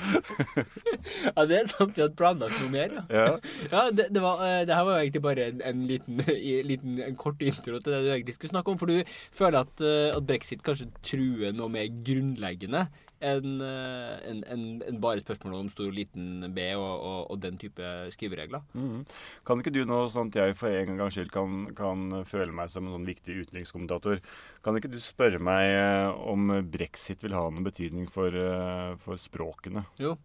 Ja, 0.00 1.44
det 1.44 1.56
er 1.58 1.66
sant 1.68 1.92
vi 1.96 2.02
hadde 2.02 2.16
planlagt 2.18 2.56
noe 2.62 2.72
mer, 2.72 2.94
ja. 2.96 3.02
Ja. 3.12 3.26
Ja, 3.74 3.82
det, 3.92 4.08
det, 4.14 4.22
var, 4.24 4.40
eh, 4.46 4.62
det 4.68 4.76
her 4.76 4.86
var 4.86 4.96
jo 4.96 5.04
egentlig 5.04 5.22
bare 5.24 5.46
en, 5.50 5.60
en, 5.66 5.84
liten, 5.88 6.22
liten 6.66 6.98
en 7.04 7.18
kort 7.20 7.42
intro 7.44 7.78
til 7.78 7.92
det 7.92 8.00
du 8.04 8.10
egentlig 8.10 8.36
skulle 8.36 8.54
snakke 8.54 8.72
om. 8.72 8.80
For 8.80 8.90
du 8.90 9.12
føler 9.36 9.60
at, 9.62 9.84
eh, 9.84 10.08
at 10.16 10.26
brexit 10.26 10.64
kanskje 10.66 10.88
truer 11.06 11.54
noe 11.56 11.72
mer 11.72 11.88
grunnleggende 12.06 12.86
enn 13.20 13.60
en, 13.60 14.22
en, 14.30 14.38
enn- 14.54 14.82
enn 14.88 15.00
bare 15.02 15.20
spørsmålet 15.20 15.64
om 15.64 15.70
stor 15.72 15.90
og 15.90 15.96
liten 15.96 16.46
B 16.56 16.66
og, 16.72 16.84
og, 17.04 17.18
og 17.34 17.40
den 17.42 17.58
type 17.60 17.90
skriveregler. 18.14 18.62
Mm. 18.72 19.02
Kan 19.46 19.60
ikke 19.60 19.72
du 19.74 19.82
nå, 19.88 19.98
sånn 20.12 20.32
at 20.32 20.38
jeg 20.40 20.56
for 20.56 20.72
en 20.72 21.00
gangs 21.00 21.18
skyld 21.18 21.32
kan, 21.34 21.58
kan 21.76 22.06
føle 22.28 22.54
meg 22.56 22.72
som 22.72 22.88
en 22.88 22.96
sånn 22.96 23.08
viktig 23.08 23.36
utenrikskommentator, 23.44 24.22
kan 24.64 24.78
ikke 24.80 24.92
du 24.92 24.96
spørre 25.04 25.42
meg 25.42 25.74
eh, 25.74 26.08
om 26.32 26.48
brexit 26.72 27.20
vil 27.24 27.36
ha 27.36 27.44
noen 27.48 27.68
betydning 27.68 28.08
for, 28.12 28.32
eh, 28.32 28.96
for 29.04 29.20
språkene? 29.20 29.84
Jo. 30.00 30.16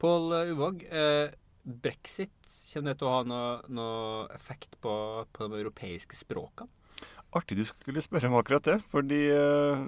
Pål 0.00 0.32
Uvåg, 0.54 0.84
eh, 0.88 1.28
brexit, 1.68 2.32
kommer 2.72 2.92
det 2.92 2.98
til 3.00 3.08
å 3.08 3.14
ha 3.16 3.22
noe, 3.28 3.54
noe 3.74 4.26
effekt 4.34 4.76
på, 4.80 4.92
på 5.32 5.48
de 5.48 5.60
europeiske 5.60 6.16
språkene? 6.16 6.70
Artig 7.36 7.58
du 7.58 7.64
skulle 7.68 8.00
spørre 8.00 8.30
om 8.30 8.38
akkurat 8.38 8.64
det, 8.64 8.78
fordi 8.88 9.26
eh, 9.34 9.82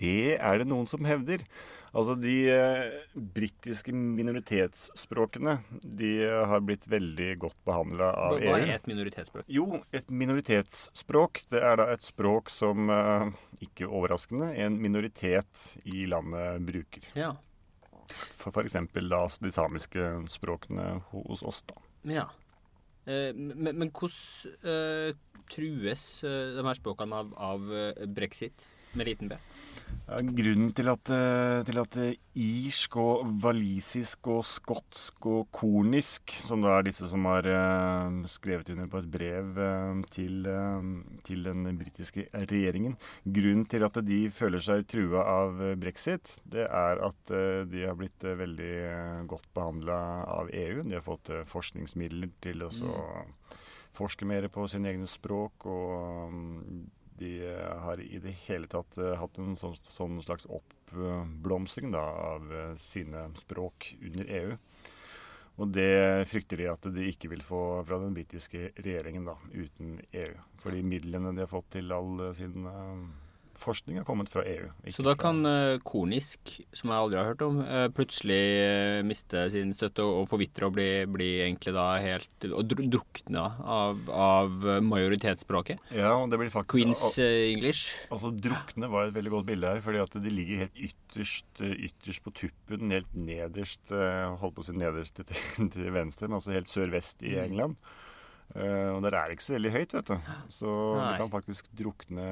det 0.00 0.38
er 0.40 0.58
det 0.58 0.66
noen 0.66 0.88
som 0.90 1.06
hevder. 1.06 1.44
Altså 1.90 2.14
de 2.14 2.34
uh, 2.54 3.14
britiske 3.34 3.92
minoritetsspråkene, 3.94 5.56
de 5.82 6.10
eh, 6.22 6.42
har 6.46 6.62
blitt 6.62 6.86
veldig 6.90 7.30
godt 7.42 7.58
behandla 7.66 8.12
av 8.14 8.36
EU. 8.38 8.46
hva 8.46 8.60
er 8.62 8.76
et 8.76 8.86
minoritetsspråk? 8.86 9.48
Jo, 9.50 9.80
et 9.94 10.10
minoritetsspråk, 10.14 11.42
det 11.50 11.62
er 11.66 11.80
da 11.80 11.88
et 11.90 12.06
språk 12.06 12.52
som, 12.54 12.90
eh, 12.94 13.26
ikke 13.66 13.90
overraskende, 13.90 14.52
en 14.62 14.78
minoritet 14.82 15.66
i 15.82 16.06
landet 16.10 16.62
bruker. 16.68 17.10
Ja. 17.18 17.32
For, 18.38 18.54
da 19.10 19.24
de 19.42 19.50
samiske 19.54 20.12
språkene 20.30 20.92
hos 21.10 21.42
oss, 21.46 21.64
da. 21.66 21.82
ja. 22.06 22.30
Eh, 23.10 23.34
men, 23.34 23.74
men 23.74 23.90
hvordan 23.90 24.56
eh, 24.62 25.14
trues 25.50 26.04
eh, 26.26 26.52
de 26.54 26.66
her 26.66 26.78
språkene 26.78 27.22
av, 27.22 27.32
av 27.34 27.70
brexit 28.14 28.68
med 28.94 29.10
liten 29.10 29.30
b? 29.30 29.38
Grunnen 30.10 30.72
til 30.74 30.88
at, 30.90 31.10
eh, 31.14 31.60
til 31.68 31.78
at 31.78 31.96
eh, 32.02 32.16
irsk 32.42 32.96
og 32.98 33.28
walisisk 33.44 34.26
og 34.32 34.40
skotsk 34.48 35.26
og 35.30 35.46
kornisk, 35.54 36.34
som 36.48 36.64
da 36.64 36.72
er 36.74 36.88
disse 36.88 37.06
som 37.12 37.28
har 37.30 37.46
eh, 37.46 38.16
skrevet 38.26 38.72
under 38.74 38.90
på 38.90 38.98
et 39.04 39.10
brev 39.12 39.62
til, 40.10 40.50
til 41.26 41.46
den 41.46 41.78
britiske 41.78 42.26
regjeringen 42.34 42.96
Grunnen 43.22 43.64
til 43.70 43.86
at 43.86 44.02
de 44.02 44.20
føler 44.34 44.66
seg 44.66 44.86
trua 44.90 45.22
av 45.22 45.62
brexit, 45.78 46.34
det 46.42 46.66
er 46.66 47.04
at 47.06 47.34
de 47.70 47.86
har 47.86 47.98
blitt 47.98 48.24
veldig 48.24 48.74
godt 49.30 49.46
behandla 49.54 49.98
av 50.26 50.50
EU. 50.50 50.82
De 50.82 50.96
har 50.98 51.06
fått 51.06 51.30
forskningsmidler 51.46 52.34
til 52.42 52.66
å 52.66 52.72
så 52.74 52.94
forske 53.94 54.26
mer 54.26 54.48
på 54.50 54.66
sine 54.70 54.90
egne 54.90 55.08
språk. 55.10 55.66
og 55.66 56.32
mm, 56.34 56.80
de 57.20 57.32
eh, 57.46 57.76
har 57.84 58.00
i 58.00 58.18
det 58.22 58.32
hele 58.46 58.68
tatt 58.70 58.96
eh, 58.98 59.16
hatt 59.20 59.38
en 59.40 59.56
sånn, 59.60 59.76
sånn 59.94 60.20
slags 60.24 60.48
oppblomstring 60.48 61.92
da, 61.94 62.02
av 62.34 62.52
eh, 62.52 62.72
sine 62.80 63.28
språk 63.38 63.92
under 64.00 64.32
EU. 64.40 64.56
Og 65.60 65.72
det 65.76 66.24
frykter 66.30 66.62
de 66.62 66.70
at 66.72 66.86
de 66.94 67.08
ikke 67.10 67.28
vil 67.34 67.42
få 67.44 67.62
fra 67.84 67.98
den 68.00 68.14
britiske 68.16 68.70
regjeringen 68.78 69.26
da, 69.28 69.36
uten 69.52 69.98
EU. 70.16 70.32
Fordi 70.62 70.80
midlene 70.86 71.34
de 71.36 71.44
har 71.44 71.52
fått 71.52 71.74
til 71.76 71.92
all 71.92 72.30
sin 72.38 72.64
forskning, 73.62 73.98
har 74.00 74.06
kommet 74.08 74.30
fra 74.32 74.42
EU. 74.48 74.68
Så 74.92 75.04
da 75.06 75.12
kan 75.18 75.38
uh, 75.46 75.78
kornisk, 75.86 76.52
som 76.76 76.90
jeg 76.92 77.02
aldri 77.04 77.18
har 77.20 77.28
hørt 77.30 77.44
om, 77.46 77.60
uh, 77.62 77.86
plutselig 77.94 78.38
uh, 78.64 79.00
miste 79.06 79.44
sin 79.52 79.74
støtte 79.76 80.04
og, 80.04 80.22
og 80.22 80.28
forvitre 80.32 80.68
og 80.68 80.74
bli, 80.78 80.88
bli 81.10 81.28
egentlig 81.44 81.74
da 81.76 81.86
helt 82.02 82.46
Og 82.50 82.64
dru- 82.70 82.86
drukne 82.96 83.44
av, 83.60 84.00
av 84.10 84.66
majoritetsspråket. 84.86 85.80
Ja, 85.96 86.14
og 86.16 86.30
det 86.32 86.40
blir 86.40 86.52
faktisk 86.52 86.74
Queens 86.78 87.04
English. 87.20 87.94
Altså 88.10 88.32
Drukne 88.34 88.90
var 88.92 89.08
et 89.08 89.16
veldig 89.16 89.34
godt 89.36 89.48
bilde 89.52 89.74
her, 89.74 89.82
fordi 89.84 90.02
at 90.02 90.18
de 90.20 90.32
ligger 90.34 90.64
helt 90.64 90.84
ytterst, 90.90 91.48
ytterst 91.60 92.24
på 92.24 92.34
tuppen, 92.44 92.90
helt 92.94 93.10
nederst 93.16 93.90
Holdt 93.90 94.54
på 94.56 94.62
å 94.62 94.66
si 94.66 94.74
nederst 94.76 95.18
til, 95.20 95.70
til 95.74 95.90
venstre, 95.94 96.28
men 96.28 96.38
altså 96.40 96.54
helt 96.54 96.70
sør-vest 96.70 97.24
i 97.26 97.36
Mm. 97.40 97.82
Eh, 98.50 98.90
og 98.90 98.98
der 99.04 99.14
er 99.14 99.28
det 99.28 99.36
ikke 99.36 99.44
så 99.46 99.52
veldig 99.54 99.70
høyt, 99.74 99.92
vet 99.94 100.08
du. 100.10 100.16
Så 100.50 100.70
Nei. 100.96 101.04
det 101.06 101.18
kan 101.20 101.30
faktisk 101.30 101.68
drukne 101.78 102.24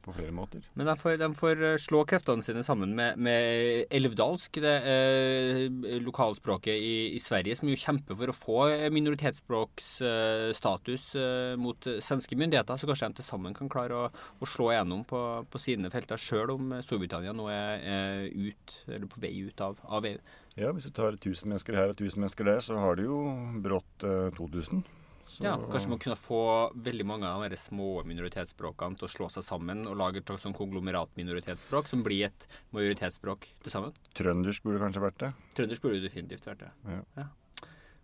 på 0.00 0.14
flere 0.16 0.32
måter. 0.32 0.64
Men 0.78 0.86
de 0.88 0.94
får, 0.96 1.18
de 1.20 1.28
får 1.36 1.60
eh, 1.68 1.82
slå 1.82 2.04
kreftene 2.08 2.42
sine 2.44 2.62
sammen 2.64 2.94
med, 2.96 3.18
med 3.20 3.84
elvdalsk, 3.92 4.56
det 4.64 4.76
eh, 4.88 5.68
lokalspråket 6.00 6.72
i, 6.72 7.12
i 7.18 7.20
Sverige, 7.20 7.56
som 7.58 7.68
jo 7.68 7.76
kjemper 7.76 8.16
for 8.16 8.28
å 8.32 8.36
få 8.36 8.88
minoritetsspråksstatus 8.96 11.04
eh, 11.20 11.56
mot 11.60 11.86
eh, 11.90 12.00
svenske 12.04 12.36
myndigheter. 12.40 12.76
Så 12.80 12.86
kanskje 12.88 13.08
de 13.10 13.14
til 13.20 13.28
sammen 13.28 13.52
kan 13.56 13.72
klare 13.72 13.94
å, 13.96 14.08
å 14.40 14.44
slå 14.48 14.66
igjennom 14.72 15.04
på, 15.08 15.20
på 15.52 15.58
sine 15.60 15.92
felter, 15.92 16.16
sjøl 16.20 16.50
om 16.56 16.64
Storbritannia 16.80 17.32
nå 17.36 17.44
er, 17.52 17.72
er 17.84 18.32
ut, 18.32 18.84
eller 18.88 19.06
på 19.10 19.20
vei 19.20 19.34
ut 19.44 19.60
av, 19.64 19.76
av 19.84 20.04
EU. 20.08 20.18
Ja, 20.58 20.72
hvis 20.74 20.88
du 20.88 20.92
tar 20.96 21.14
1000 21.14 21.52
mennesker 21.52 21.76
her 21.78 21.92
og 21.92 22.00
1000 22.00 22.20
mennesker 22.24 22.44
der, 22.48 22.60
så 22.64 22.74
har 22.80 22.96
du 22.98 23.04
jo 23.04 23.18
brått 23.62 24.04
eh, 24.06 24.30
2000. 24.36 24.82
Så, 25.30 25.44
Ja, 25.44 25.54
kanskje 25.70 25.92
man 25.92 26.00
kunne 26.02 26.16
få 26.18 26.40
veldig 26.74 27.04
mange 27.06 27.28
av 27.30 27.44
de 27.50 27.56
små 27.56 28.02
minoritetsspråkene 28.08 28.98
til 28.98 29.06
å 29.06 29.10
slå 29.12 29.28
seg 29.30 29.44
sammen 29.46 29.84
og 29.86 29.94
lage 30.00 30.18
et 30.18 30.26
slags 30.26 30.42
sånn 30.42 30.56
konglomerat-minoritetsspråk 30.58 31.86
som 31.92 32.02
blir 32.02 32.26
et 32.26 32.46
majoritetsspråk 32.74 33.46
til 33.62 33.70
sammen. 33.70 33.94
Trøndersk 34.18 34.66
burde 34.66 34.82
kanskje 34.82 35.04
vært 35.04 35.20
det. 35.22 35.30
Trøndersk 35.54 35.86
burde 35.86 36.02
definitivt 36.02 36.50
vært 36.50 36.66
det. 36.66 36.72
Ja. 37.16 37.28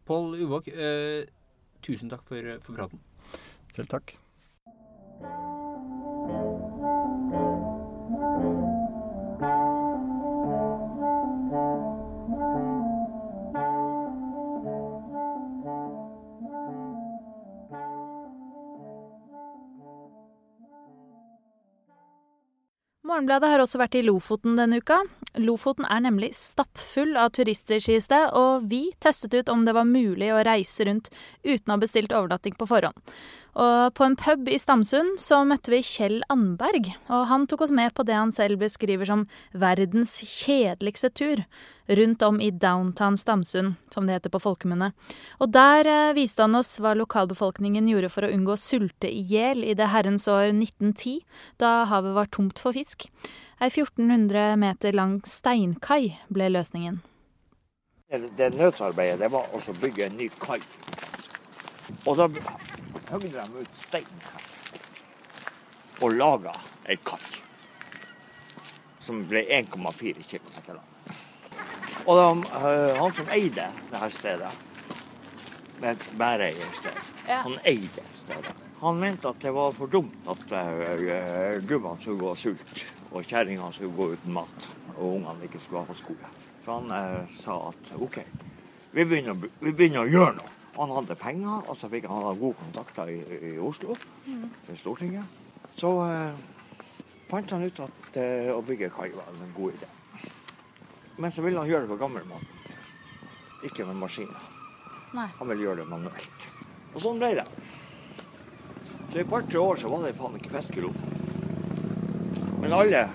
Pål 0.06 0.38
Uvåg, 0.38 0.70
eh, 0.70 1.26
tusen 1.82 2.12
takk 2.12 2.22
for, 2.30 2.58
for 2.62 2.78
praten. 2.78 3.02
Selv 3.74 3.90
takk. 3.90 4.14
Morgenbladet 23.06 23.52
har 23.52 23.62
også 23.62 23.78
vært 23.78 23.94
i 23.94 24.00
Lofoten 24.02 24.56
denne 24.58 24.80
uka. 24.82 24.96
Lofoten 25.36 25.86
er 25.90 26.00
nemlig 26.04 26.30
stappfull 26.36 27.16
av 27.20 27.32
turister, 27.36 27.80
sies 27.82 28.08
det, 28.08 28.22
og 28.36 28.68
vi 28.70 28.88
testet 29.02 29.34
ut 29.36 29.50
om 29.52 29.66
det 29.66 29.74
var 29.76 29.88
mulig 29.88 30.30
å 30.32 30.44
reise 30.46 30.86
rundt 30.88 31.10
uten 31.44 31.68
å 31.68 31.76
ha 31.76 31.82
bestilt 31.82 32.14
overnatting 32.14 32.56
på 32.56 32.68
forhånd. 32.70 32.96
Og 33.56 33.94
på 33.96 34.04
en 34.04 34.16
pub 34.20 34.50
i 34.52 34.58
Stamsund 34.60 35.16
så 35.22 35.38
møtte 35.48 35.72
vi 35.72 35.80
Kjell 35.84 36.18
Andberg, 36.32 36.90
og 37.08 37.22
han 37.30 37.46
tok 37.48 37.64
oss 37.64 37.72
med 37.72 37.94
på 37.96 38.04
det 38.04 38.18
han 38.18 38.34
selv 38.36 38.60
beskriver 38.60 39.08
som 39.08 39.24
verdens 39.56 40.18
kjedeligste 40.20 41.08
tur, 41.16 41.40
rundt 41.86 42.24
om 42.26 42.40
i 42.42 42.50
downtown 42.50 43.16
Stamsund, 43.16 43.76
som 43.94 44.04
det 44.04 44.18
heter 44.18 44.32
på 44.34 44.42
folkemunne. 44.42 44.90
Og 45.40 45.52
der 45.54 45.88
eh, 45.88 46.14
viste 46.18 46.42
han 46.42 46.58
oss 46.58 46.74
hva 46.82 46.96
lokalbefolkningen 46.98 47.88
gjorde 47.88 48.10
for 48.12 48.26
å 48.26 48.32
unngå 48.34 48.56
å 48.56 48.60
sulte 48.60 49.08
i 49.08 49.22
hjel 49.30 49.64
i 49.64 49.76
det 49.78 49.88
herrens 49.92 50.26
år 50.28 50.50
1910, 50.50 51.20
da 51.62 51.86
havet 51.88 52.16
var 52.18 52.32
tomt 52.34 52.60
for 52.60 52.76
fisk. 52.76 53.06
Ei 53.60 53.70
1400 53.70 54.56
meter 54.56 54.92
lang 54.92 55.20
steinkai 55.24 56.18
ble 56.28 56.48
løsningen. 56.52 56.98
Det, 58.10 58.18
det 58.36 58.50
nødsarbeidet 58.52 59.22
det 59.22 59.30
var 59.32 59.48
å 59.48 59.76
bygge 59.80 60.10
en 60.10 60.18
ny 60.20 60.28
kai. 60.38 60.60
Og 62.04 62.18
da 62.18 62.26
hogde 63.08 63.32
de 63.32 63.62
ut 63.62 63.80
stein 63.80 64.20
og 66.02 66.12
laga 66.12 66.52
ei 66.84 66.98
kai 67.00 67.22
som 69.00 69.22
ble 69.30 69.46
1,4 69.56 70.26
km 70.26 70.74
lang. 70.74 70.92
Og 72.06 72.12
da, 72.18 72.26
eh, 72.60 72.96
han 73.00 73.14
som 73.14 73.32
eide 73.34 73.70
det 73.90 74.02
her 74.02 74.12
stedet, 74.14 74.52
det 75.80 75.88
er 75.88 75.96
et 75.96 76.06
bæreiersted, 76.18 77.00
Ja. 77.28 77.40
han 77.42 77.56
eide 77.64 78.04
stedet. 78.14 78.54
Han 78.80 79.00
mente 79.00 79.28
at 79.28 79.40
det 79.40 79.54
var 79.54 79.72
for 79.72 79.86
dumt 79.86 80.28
at 80.28 80.52
uh, 80.52 81.62
gubbene 81.64 82.00
skulle 82.00 82.18
gå 82.18 82.28
og 82.28 82.38
sulte, 82.38 82.84
og 83.16 83.24
kjerringa 83.28 83.70
skulle 83.72 83.96
gå 83.96 84.10
uten 84.16 84.34
mat, 84.36 84.68
og 84.96 85.16
ungene 85.16 85.48
ikke 85.48 85.60
skulle 85.62 85.84
ha 85.84 85.88
på 85.88 85.96
skole. 85.96 86.30
Så 86.64 86.76
han 86.78 86.92
eh, 86.92 87.32
sa 87.32 87.56
at 87.70 87.92
OK, 87.96 88.20
vi 88.92 89.04
begynner, 89.04 89.36
vi 89.60 89.72
begynner 89.72 90.04
å 90.04 90.10
gjøre 90.10 90.36
noe. 90.38 90.52
Han 90.76 90.92
hadde 90.92 91.16
penger, 91.16 91.64
og 91.70 91.76
så 91.78 91.88
fikk 91.88 92.08
han 92.10 92.24
ha 92.26 92.34
gode 92.36 92.58
kontakter 92.60 93.08
i, 93.08 93.20
i 93.52 93.52
Oslo, 93.62 93.96
i 94.68 94.76
Stortinget. 94.76 95.24
Så 95.76 95.92
eh, 96.04 96.42
fant 97.30 97.56
han 97.56 97.64
ut 97.64 97.80
at 97.86 98.18
eh, 98.20 98.50
å 98.52 98.60
bygge 98.64 98.92
kai 98.92 99.08
var 99.14 99.32
en 99.32 99.54
god 99.56 99.78
idé. 99.78 99.88
Men 101.16 101.32
så 101.32 101.44
ville 101.44 101.62
han 101.62 101.70
gjøre 101.70 101.86
det 101.86 101.94
på 101.94 102.00
gammelmåten. 102.02 102.48
Ikke 103.64 103.86
med 103.88 103.96
maskiner. 104.02 104.52
Nei. 105.16 105.30
Han 105.38 105.48
ville 105.48 105.64
gjøre 105.64 105.80
det 105.80 105.88
manuelt. 105.88 106.48
Og 106.92 107.00
sånn 107.00 107.20
ble 107.20 107.32
det. 107.38 107.46
Så 109.06 109.16
i 109.16 109.22
et 109.22 109.30
par-tre 109.30 109.62
år 109.62 109.80
så 109.80 109.92
var 109.92 110.04
det 110.04 110.16
faen 110.18 110.36
ikke 110.36 110.52
fisk 110.58 110.76
i 110.76 110.84
Lofoten. 110.84 111.15
Men 112.66 112.72
alle, 112.78 113.08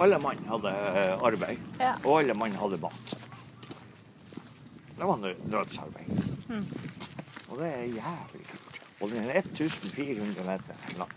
alle 0.00 0.18
mann 0.18 0.38
hadde 0.48 0.70
eh, 0.70 1.18
arbeid, 1.22 1.58
Ja. 1.78 1.90
og 2.04 2.20
alle 2.22 2.34
mann 2.34 2.54
hadde 2.56 2.78
mat. 2.80 3.10
Det 4.96 5.04
var 5.08 5.18
nødsarbeid. 5.20 6.22
Mm. 6.48 6.64
Og 7.50 7.58
det 7.58 7.66
er 7.68 7.82
jævlig 7.84 8.46
kult. 8.48 8.80
Og 9.00 9.10
den 9.10 9.28
er 9.28 9.42
1400 9.42 10.46
meter 10.46 10.96
lang. 10.96 11.12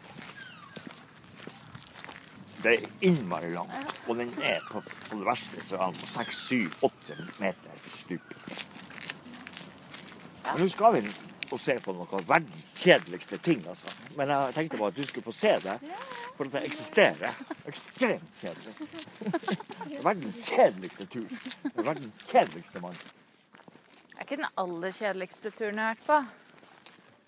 Det 2.64 2.74
er 2.74 2.86
innmari 3.02 3.54
langt. 3.56 3.96
Og 4.08 4.20
den 4.20 4.36
er 4.44 4.60
på, 4.68 4.84
på 4.84 5.22
det 5.22 5.26
verste 5.26 5.64
så 5.64 5.80
er 5.80 5.86
den 5.96 6.04
på 6.04 6.12
6-7-8 6.20 7.22
meter 7.40 7.80
stup. 7.96 8.36
Men 10.52 10.60
nå 10.66 10.68
skal 10.68 11.00
vi 11.00 11.08
og 11.54 11.60
se 11.62 11.76
på 11.84 11.94
noe 11.94 12.08
av 12.18 12.24
verdens 12.28 12.70
kjedeligste 12.82 13.38
ting, 13.46 13.64
altså. 13.70 13.92
Men 14.18 14.32
jeg 14.34 14.54
tenkte 14.56 14.80
bare 14.80 14.92
at 14.94 14.98
du 14.98 15.04
skulle 15.08 15.28
få 15.28 15.36
se 15.38 15.52
det, 15.64 15.76
for 16.38 16.50
at 16.50 16.56
det 16.58 16.64
eksisterer. 16.68 17.36
Ekstremt 17.70 18.40
kjedelig. 18.42 18.74
verdens 20.04 20.40
kjedeligste 20.50 21.06
tur. 21.06 21.28
Verdens 21.76 22.24
kjedeligste 22.30 22.82
mann. 22.84 22.98
Det 22.98 24.18
er 24.18 24.26
ikke 24.26 24.42
den 24.42 24.50
aller 24.64 24.96
kjedeligste 24.96 25.52
turen 25.54 25.82
jeg 25.82 25.86
har 25.86 25.96
vært 25.96 26.08
på. 26.08 26.20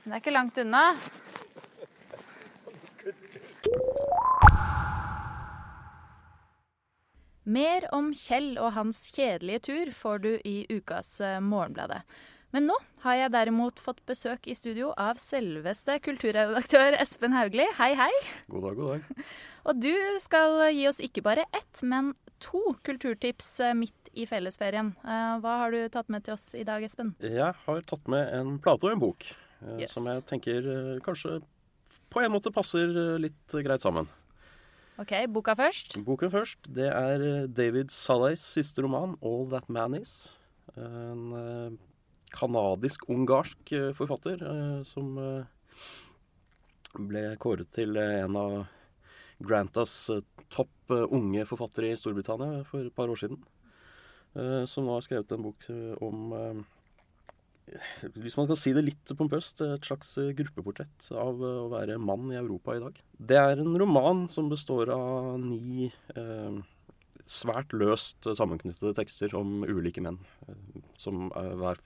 Men 0.03 0.11
det 0.11 0.17
er 0.17 0.23
ikke 0.23 0.35
langt 0.35 0.57
unna. 0.61 0.83
Mer 7.45 7.85
om 7.93 8.07
Kjell 8.17 8.55
og 8.57 8.71
hans 8.73 9.03
kjedelige 9.13 9.59
tur 9.67 9.91
får 9.93 10.23
du 10.23 10.31
i 10.41 10.55
ukas 10.69 11.19
Morgenbladet. 11.45 12.01
Men 12.55 12.69
nå 12.69 12.75
har 13.03 13.17
jeg 13.19 13.31
derimot 13.33 13.81
fått 13.83 13.97
besøk 14.07 14.45
i 14.47 14.53
studio 14.55 14.93
av 14.95 15.17
selveste 15.19 15.97
kulturredaktør 15.99 16.95
Espen 17.03 17.33
Hauglie. 17.35 17.65
Hei, 17.75 17.89
hei. 17.99 18.11
God 18.47 18.63
dag, 18.63 18.77
god 18.77 18.91
dag. 18.93 19.23
Og 19.67 19.81
du 19.83 19.91
skal 20.23 20.61
gi 20.71 20.85
oss 20.87 21.01
ikke 21.03 21.19
bare 21.25 21.43
ett, 21.51 21.81
men 21.83 22.13
to 22.39 22.61
kulturtips 22.87 23.49
eh, 23.59 23.73
midt 23.75 24.07
i 24.15 24.23
fellesferien. 24.29 24.93
Eh, 25.03 25.33
hva 25.43 25.55
har 25.65 25.75
du 25.75 25.81
tatt 25.91 26.07
med 26.13 26.23
til 26.23 26.37
oss 26.37 26.45
i 26.55 26.63
dag, 26.63 26.85
Espen? 26.87 27.09
Jeg 27.19 27.49
har 27.65 27.81
tatt 27.89 28.07
med 28.13 28.31
en 28.37 28.53
plate 28.63 28.87
og 28.87 28.95
en 28.95 29.01
bok. 29.03 29.27
eh, 29.59 29.81
Yes. 29.81 29.91
Som 29.97 30.07
jeg 30.07 30.23
tenker 30.29 30.69
kanskje 31.03 31.41
på 32.13 32.23
en 32.23 32.31
måte 32.31 32.53
passer 32.55 32.87
litt 33.19 33.57
greit 33.65 33.83
sammen. 33.83 34.07
OK, 35.03 35.11
boka 35.27 35.57
først. 35.59 35.97
Boken 36.07 36.31
først. 36.31 36.71
Det 36.71 36.87
er 36.87 37.49
David 37.51 37.91
Salays 37.91 38.47
siste 38.55 38.87
roman, 38.87 39.17
'All 39.19 39.43
That 39.51 39.67
Man 39.67 39.99
Is'. 39.99 40.29
En 40.79 41.75
kanadisk-ungarsk 42.33 43.71
eh, 43.71 43.91
forfatter 43.95 44.41
eh, 44.41 44.79
som 44.87 45.17
eh, 45.21 45.89
ble 46.95 47.25
kåret 47.41 47.69
til 47.75 47.97
en 47.99 48.39
av 48.39 48.55
Grantas 49.43 49.93
topp 50.53 50.93
unge 51.11 51.43
forfattere 51.49 51.91
i 51.91 51.97
Storbritannia 51.99 52.63
for 52.67 52.85
et 52.85 52.95
par 52.95 53.11
år 53.11 53.19
siden. 53.19 53.41
Som 54.71 54.87
nå 54.87 54.93
har 54.95 55.03
skrevet 55.03 55.33
en 55.35 55.43
bok 55.43 55.65
om 56.03 56.31
hvis 58.15 58.37
man 58.39 58.47
kan 58.47 58.59
si 58.59 58.71
det 58.77 58.85
litt 58.85 59.11
pompøst, 59.19 59.59
et 59.65 59.83
slags 59.89 60.13
gruppeportrett 60.37 61.09
av 61.19 61.43
å 61.43 61.67
være 61.73 61.97
mann 61.99 62.31
i 62.31 62.39
Europa 62.39 62.77
i 62.77 62.83
dag. 62.85 63.01
Det 63.19 63.41
er 63.41 63.59
en 63.59 63.75
roman 63.81 64.23
som 64.31 64.47
består 64.51 64.93
av 64.95 65.35
ni 65.43 65.89
svært 67.29 67.73
løst 67.75 68.27
sammenknyttede 68.27 68.95
tekster 68.97 69.35
om 69.37 69.63
ulike 69.67 70.03
menn. 70.03 70.19
Eh, 70.49 70.81
som 71.01 71.29
er, 71.37 71.53
hver, 71.59 71.81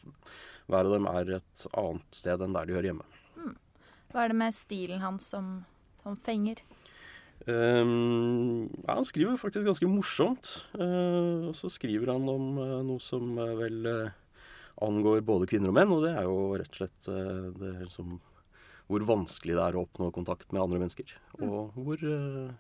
hver 0.69 0.89
av 0.89 0.95
dem 0.95 1.09
er 1.11 1.35
et 1.39 1.65
annet 1.73 2.21
sted 2.21 2.45
enn 2.45 2.55
der 2.57 2.69
de 2.69 2.77
hører 2.77 2.91
hjemme. 2.91 3.07
Hva 4.09 4.23
er 4.23 4.31
det 4.31 4.39
med 4.41 4.55
stilen 4.57 5.03
hans 5.03 5.27
som, 5.29 5.59
som 6.01 6.15
fenger? 6.25 6.63
Um, 7.47 8.67
ja, 8.83 8.95
han 8.97 9.05
skriver 9.07 9.37
faktisk 9.39 9.69
ganske 9.69 9.89
morsomt. 9.89 10.55
Uh, 10.73 11.51
og 11.51 11.53
så 11.57 11.69
skriver 11.71 12.11
han 12.15 12.25
om 12.29 12.49
uh, 12.57 12.79
noe 12.85 13.01
som 13.03 13.37
uh, 13.37 13.53
vel 13.61 13.85
eh, 13.87 14.17
angår 14.85 15.21
både 15.27 15.47
kvinner 15.49 15.71
og 15.71 15.77
menn, 15.77 15.93
og 15.93 16.03
det 16.05 16.15
er 16.15 16.25
jo 16.27 16.39
rett 16.59 16.73
og 16.73 16.81
slett 16.81 17.09
eh, 17.11 17.47
det 17.59 17.75
liksom 17.83 18.17
hvor 18.89 19.05
vanskelig 19.05 19.53
det 19.53 19.61
er 19.61 19.75
å 19.77 19.83
oppnå 19.85 20.09
kontakt 20.15 20.49
med 20.49 20.63
andre 20.63 20.79
mennesker. 20.81 21.11
Og 21.45 21.75
hvor 21.77 22.01
eh, 22.01 22.39
eh, 22.47 22.55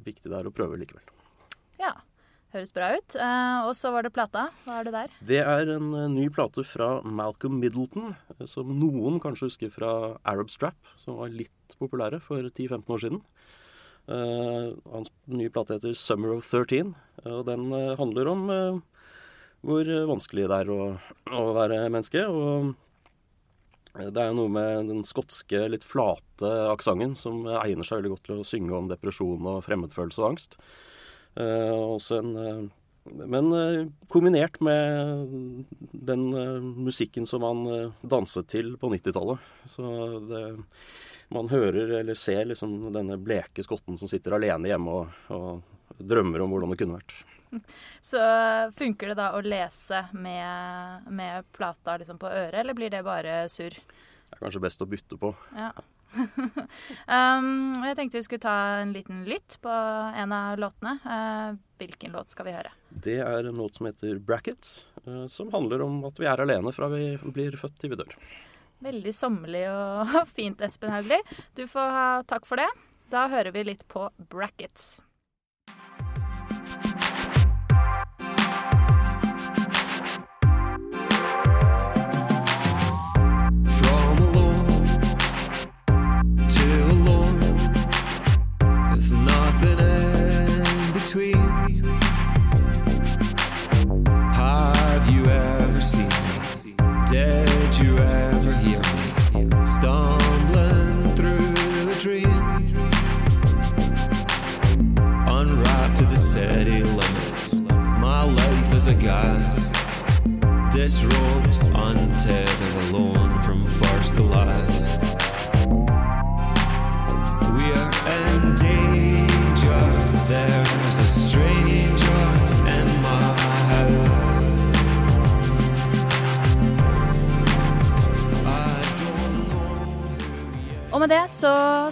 viktig 0.00 0.30
det 0.30 0.38
er 0.38 0.48
å 0.48 0.54
prøve 0.54 0.78
likevel. 0.80 1.04
Ja, 1.80 1.94
høres 2.54 2.72
bra 2.74 2.90
ut. 2.96 3.16
Eh, 3.16 3.60
og 3.66 3.72
så 3.78 3.92
var 3.94 4.06
det 4.06 4.12
plata. 4.14 4.48
Hva 4.66 4.80
er 4.80 4.88
det 4.88 4.94
der? 4.96 5.14
Det 5.32 5.40
er 5.44 5.72
en 5.76 5.94
eh, 5.94 6.08
ny 6.12 6.26
plate 6.34 6.64
fra 6.66 6.90
Malcolm 7.06 7.60
Middleton, 7.62 8.14
eh, 8.36 8.44
som 8.50 8.72
noen 8.80 9.20
kanskje 9.22 9.50
husker 9.50 9.72
fra 9.74 9.92
Arab 10.28 10.50
Strap, 10.52 10.78
som 11.00 11.20
var 11.20 11.32
litt 11.34 11.76
populære 11.80 12.20
for 12.24 12.42
10-15 12.50 12.94
år 12.96 13.04
siden. 13.04 13.22
Eh, 14.10 14.68
hans 14.90 15.12
nye 15.30 15.52
plate 15.52 15.76
heter 15.78 15.94
'Summer 15.94 16.36
of 16.36 16.44
13', 16.44 16.94
eh, 17.24 17.32
og 17.32 17.46
den 17.46 17.72
eh, 17.72 17.96
handler 17.96 18.28
om 18.28 18.50
eh, 18.50 18.80
hvor 19.62 19.84
eh, 19.86 20.08
vanskelig 20.08 20.48
det 20.48 20.62
er 20.64 20.72
å, 20.72 20.80
å 21.30 21.42
være 21.54 21.84
menneske. 21.88 22.24
Og 22.26 22.70
eh, 22.70 22.76
det 23.94 24.22
er 24.22 24.34
noe 24.36 24.50
med 24.52 24.90
den 24.90 25.00
skotske, 25.06 25.64
litt 25.72 25.86
flate 25.86 26.50
aksenten 26.70 27.16
som 27.18 27.42
egner 27.58 27.86
seg 27.86 28.00
veldig 28.00 28.12
godt 28.14 28.28
til 28.28 28.42
å 28.42 28.46
synge 28.46 28.76
om 28.76 28.90
depresjon 28.90 29.48
og 29.50 29.64
fremmedfølelse 29.66 30.22
og 30.22 30.28
angst. 30.32 30.60
Eh, 31.40 32.14
en 32.18 32.30
eh, 32.38 32.68
men 33.04 33.52
eh, 33.52 33.86
kombinert 34.08 34.60
med 34.60 35.26
den 35.92 36.32
eh, 36.36 36.60
musikken 36.60 37.26
som 37.26 37.42
eh, 37.66 37.92
danset 38.02 38.48
til 38.48 38.76
på 38.78 38.90
90-tallet. 38.92 39.38
Så 39.68 39.84
det, 40.28 40.42
man 41.28 41.48
hører 41.48 42.00
eller 42.00 42.18
ser 42.18 42.44
liksom 42.50 42.92
denne 42.92 43.18
bleke 43.20 43.64
skotten 43.64 43.96
som 43.96 44.10
sitter 44.10 44.36
alene 44.36 44.70
hjemme 44.70 45.00
og, 45.00 45.20
og 45.32 45.69
drømmer 46.00 46.44
om 46.44 46.54
hvordan 46.54 46.72
det 46.72 46.80
kunne 46.80 46.98
vært. 46.98 47.14
Så 48.10 48.20
funker 48.78 49.12
det 49.12 49.20
da 49.20 49.30
å 49.36 49.44
lese 49.44 50.04
med, 50.12 51.08
med 51.10 51.48
plata 51.56 51.96
liksom 52.00 52.20
på 52.20 52.30
øret, 52.30 52.60
eller 52.62 52.76
blir 52.78 52.92
det 52.92 53.04
bare 53.06 53.42
surr? 53.50 53.74
Det 54.30 54.36
er 54.36 54.44
kanskje 54.44 54.62
best 54.62 54.84
å 54.84 54.88
bytte 54.90 55.18
på. 55.18 55.32
Ja. 55.56 55.72
um, 57.06 57.82
jeg 57.86 57.96
tenkte 57.98 58.18
vi 58.18 58.26
skulle 58.26 58.42
ta 58.42 58.54
en 58.80 58.92
liten 58.94 59.22
lytt 59.28 59.58
på 59.62 59.70
en 59.70 60.34
av 60.34 60.58
låtene. 60.58 60.96
Uh, 61.06 61.58
hvilken 61.80 62.14
låt 62.14 62.34
skal 62.34 62.48
vi 62.48 62.54
høre? 62.54 62.72
Det 62.90 63.18
er 63.22 63.50
en 63.50 63.58
låt 63.58 63.78
som 63.78 63.86
heter 63.90 64.18
'Brackets', 64.18 64.86
uh, 65.06 65.26
som 65.26 65.52
handler 65.54 65.82
om 65.86 66.04
at 66.06 66.18
vi 66.20 66.30
er 66.30 66.42
alene 66.42 66.74
fra 66.74 66.90
vi 66.92 67.16
blir 67.24 67.58
født 67.58 67.78
til 67.78 67.94
vi 67.94 68.00
dør. 68.02 68.16
Veldig 68.80 69.14
sommerlig 69.14 69.66
og 69.70 70.14
fint, 70.38 70.62
Espen 70.62 70.94
Hauglie. 70.94 71.20
Du 71.58 71.66
får 71.68 71.94
ha 71.98 72.08
takk 72.26 72.48
for 72.48 72.62
det. 72.62 72.70
Da 73.10 73.26
hører 73.30 73.50
vi 73.54 73.66
litt 73.66 73.86
på 73.90 74.06
Brackets. 74.30 75.00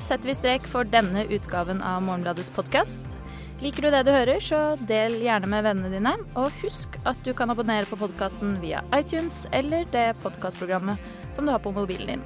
Setter 0.09 0.31
vi 0.31 0.35
strek 0.37 0.67
for 0.69 0.89
denne 0.89 1.27
utgaven 1.29 1.83
av 1.85 2.01
Morgenbladets 2.07 2.49
podkast. 2.55 3.19
Liker 3.61 3.85
du 3.85 3.91
det 3.93 4.05
du 4.07 4.13
hører, 4.15 4.39
så 4.41 4.61
del 4.89 5.19
gjerne 5.21 5.51
med 5.51 5.67
vennene 5.67 5.91
dine. 5.93 6.15
Og 6.39 6.55
husk 6.63 6.97
at 7.09 7.21
du 7.27 7.35
kan 7.37 7.53
abonnere 7.53 7.89
på 7.91 7.99
podkasten 8.01 8.57
via 8.63 8.81
iTunes 8.97 9.43
eller 9.53 9.85
det 9.93 10.07
podkastprogrammet 10.23 11.35
som 11.37 11.45
du 11.45 11.53
har 11.53 11.61
på 11.61 11.75
mobilen 11.77 12.15
din. 12.15 12.25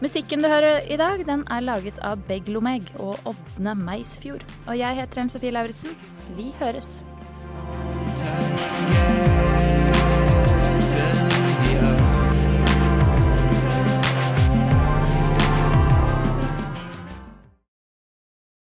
Musikken 0.00 0.40
du 0.40 0.48
hører 0.48 0.86
i 0.88 0.96
dag, 0.96 1.26
den 1.28 1.44
er 1.52 1.66
laget 1.66 2.00
av 2.06 2.22
Beglomeg 2.30 2.88
og 2.96 3.20
Ådne 3.28 3.76
Meisfjord. 3.76 4.46
Og 4.64 4.78
jeg 4.80 4.96
heter 5.02 5.20
Ellen 5.20 5.34
Sofie 5.34 5.52
Lauritzen. 5.52 5.92
Vi 6.38 6.54
høres. 6.62 7.02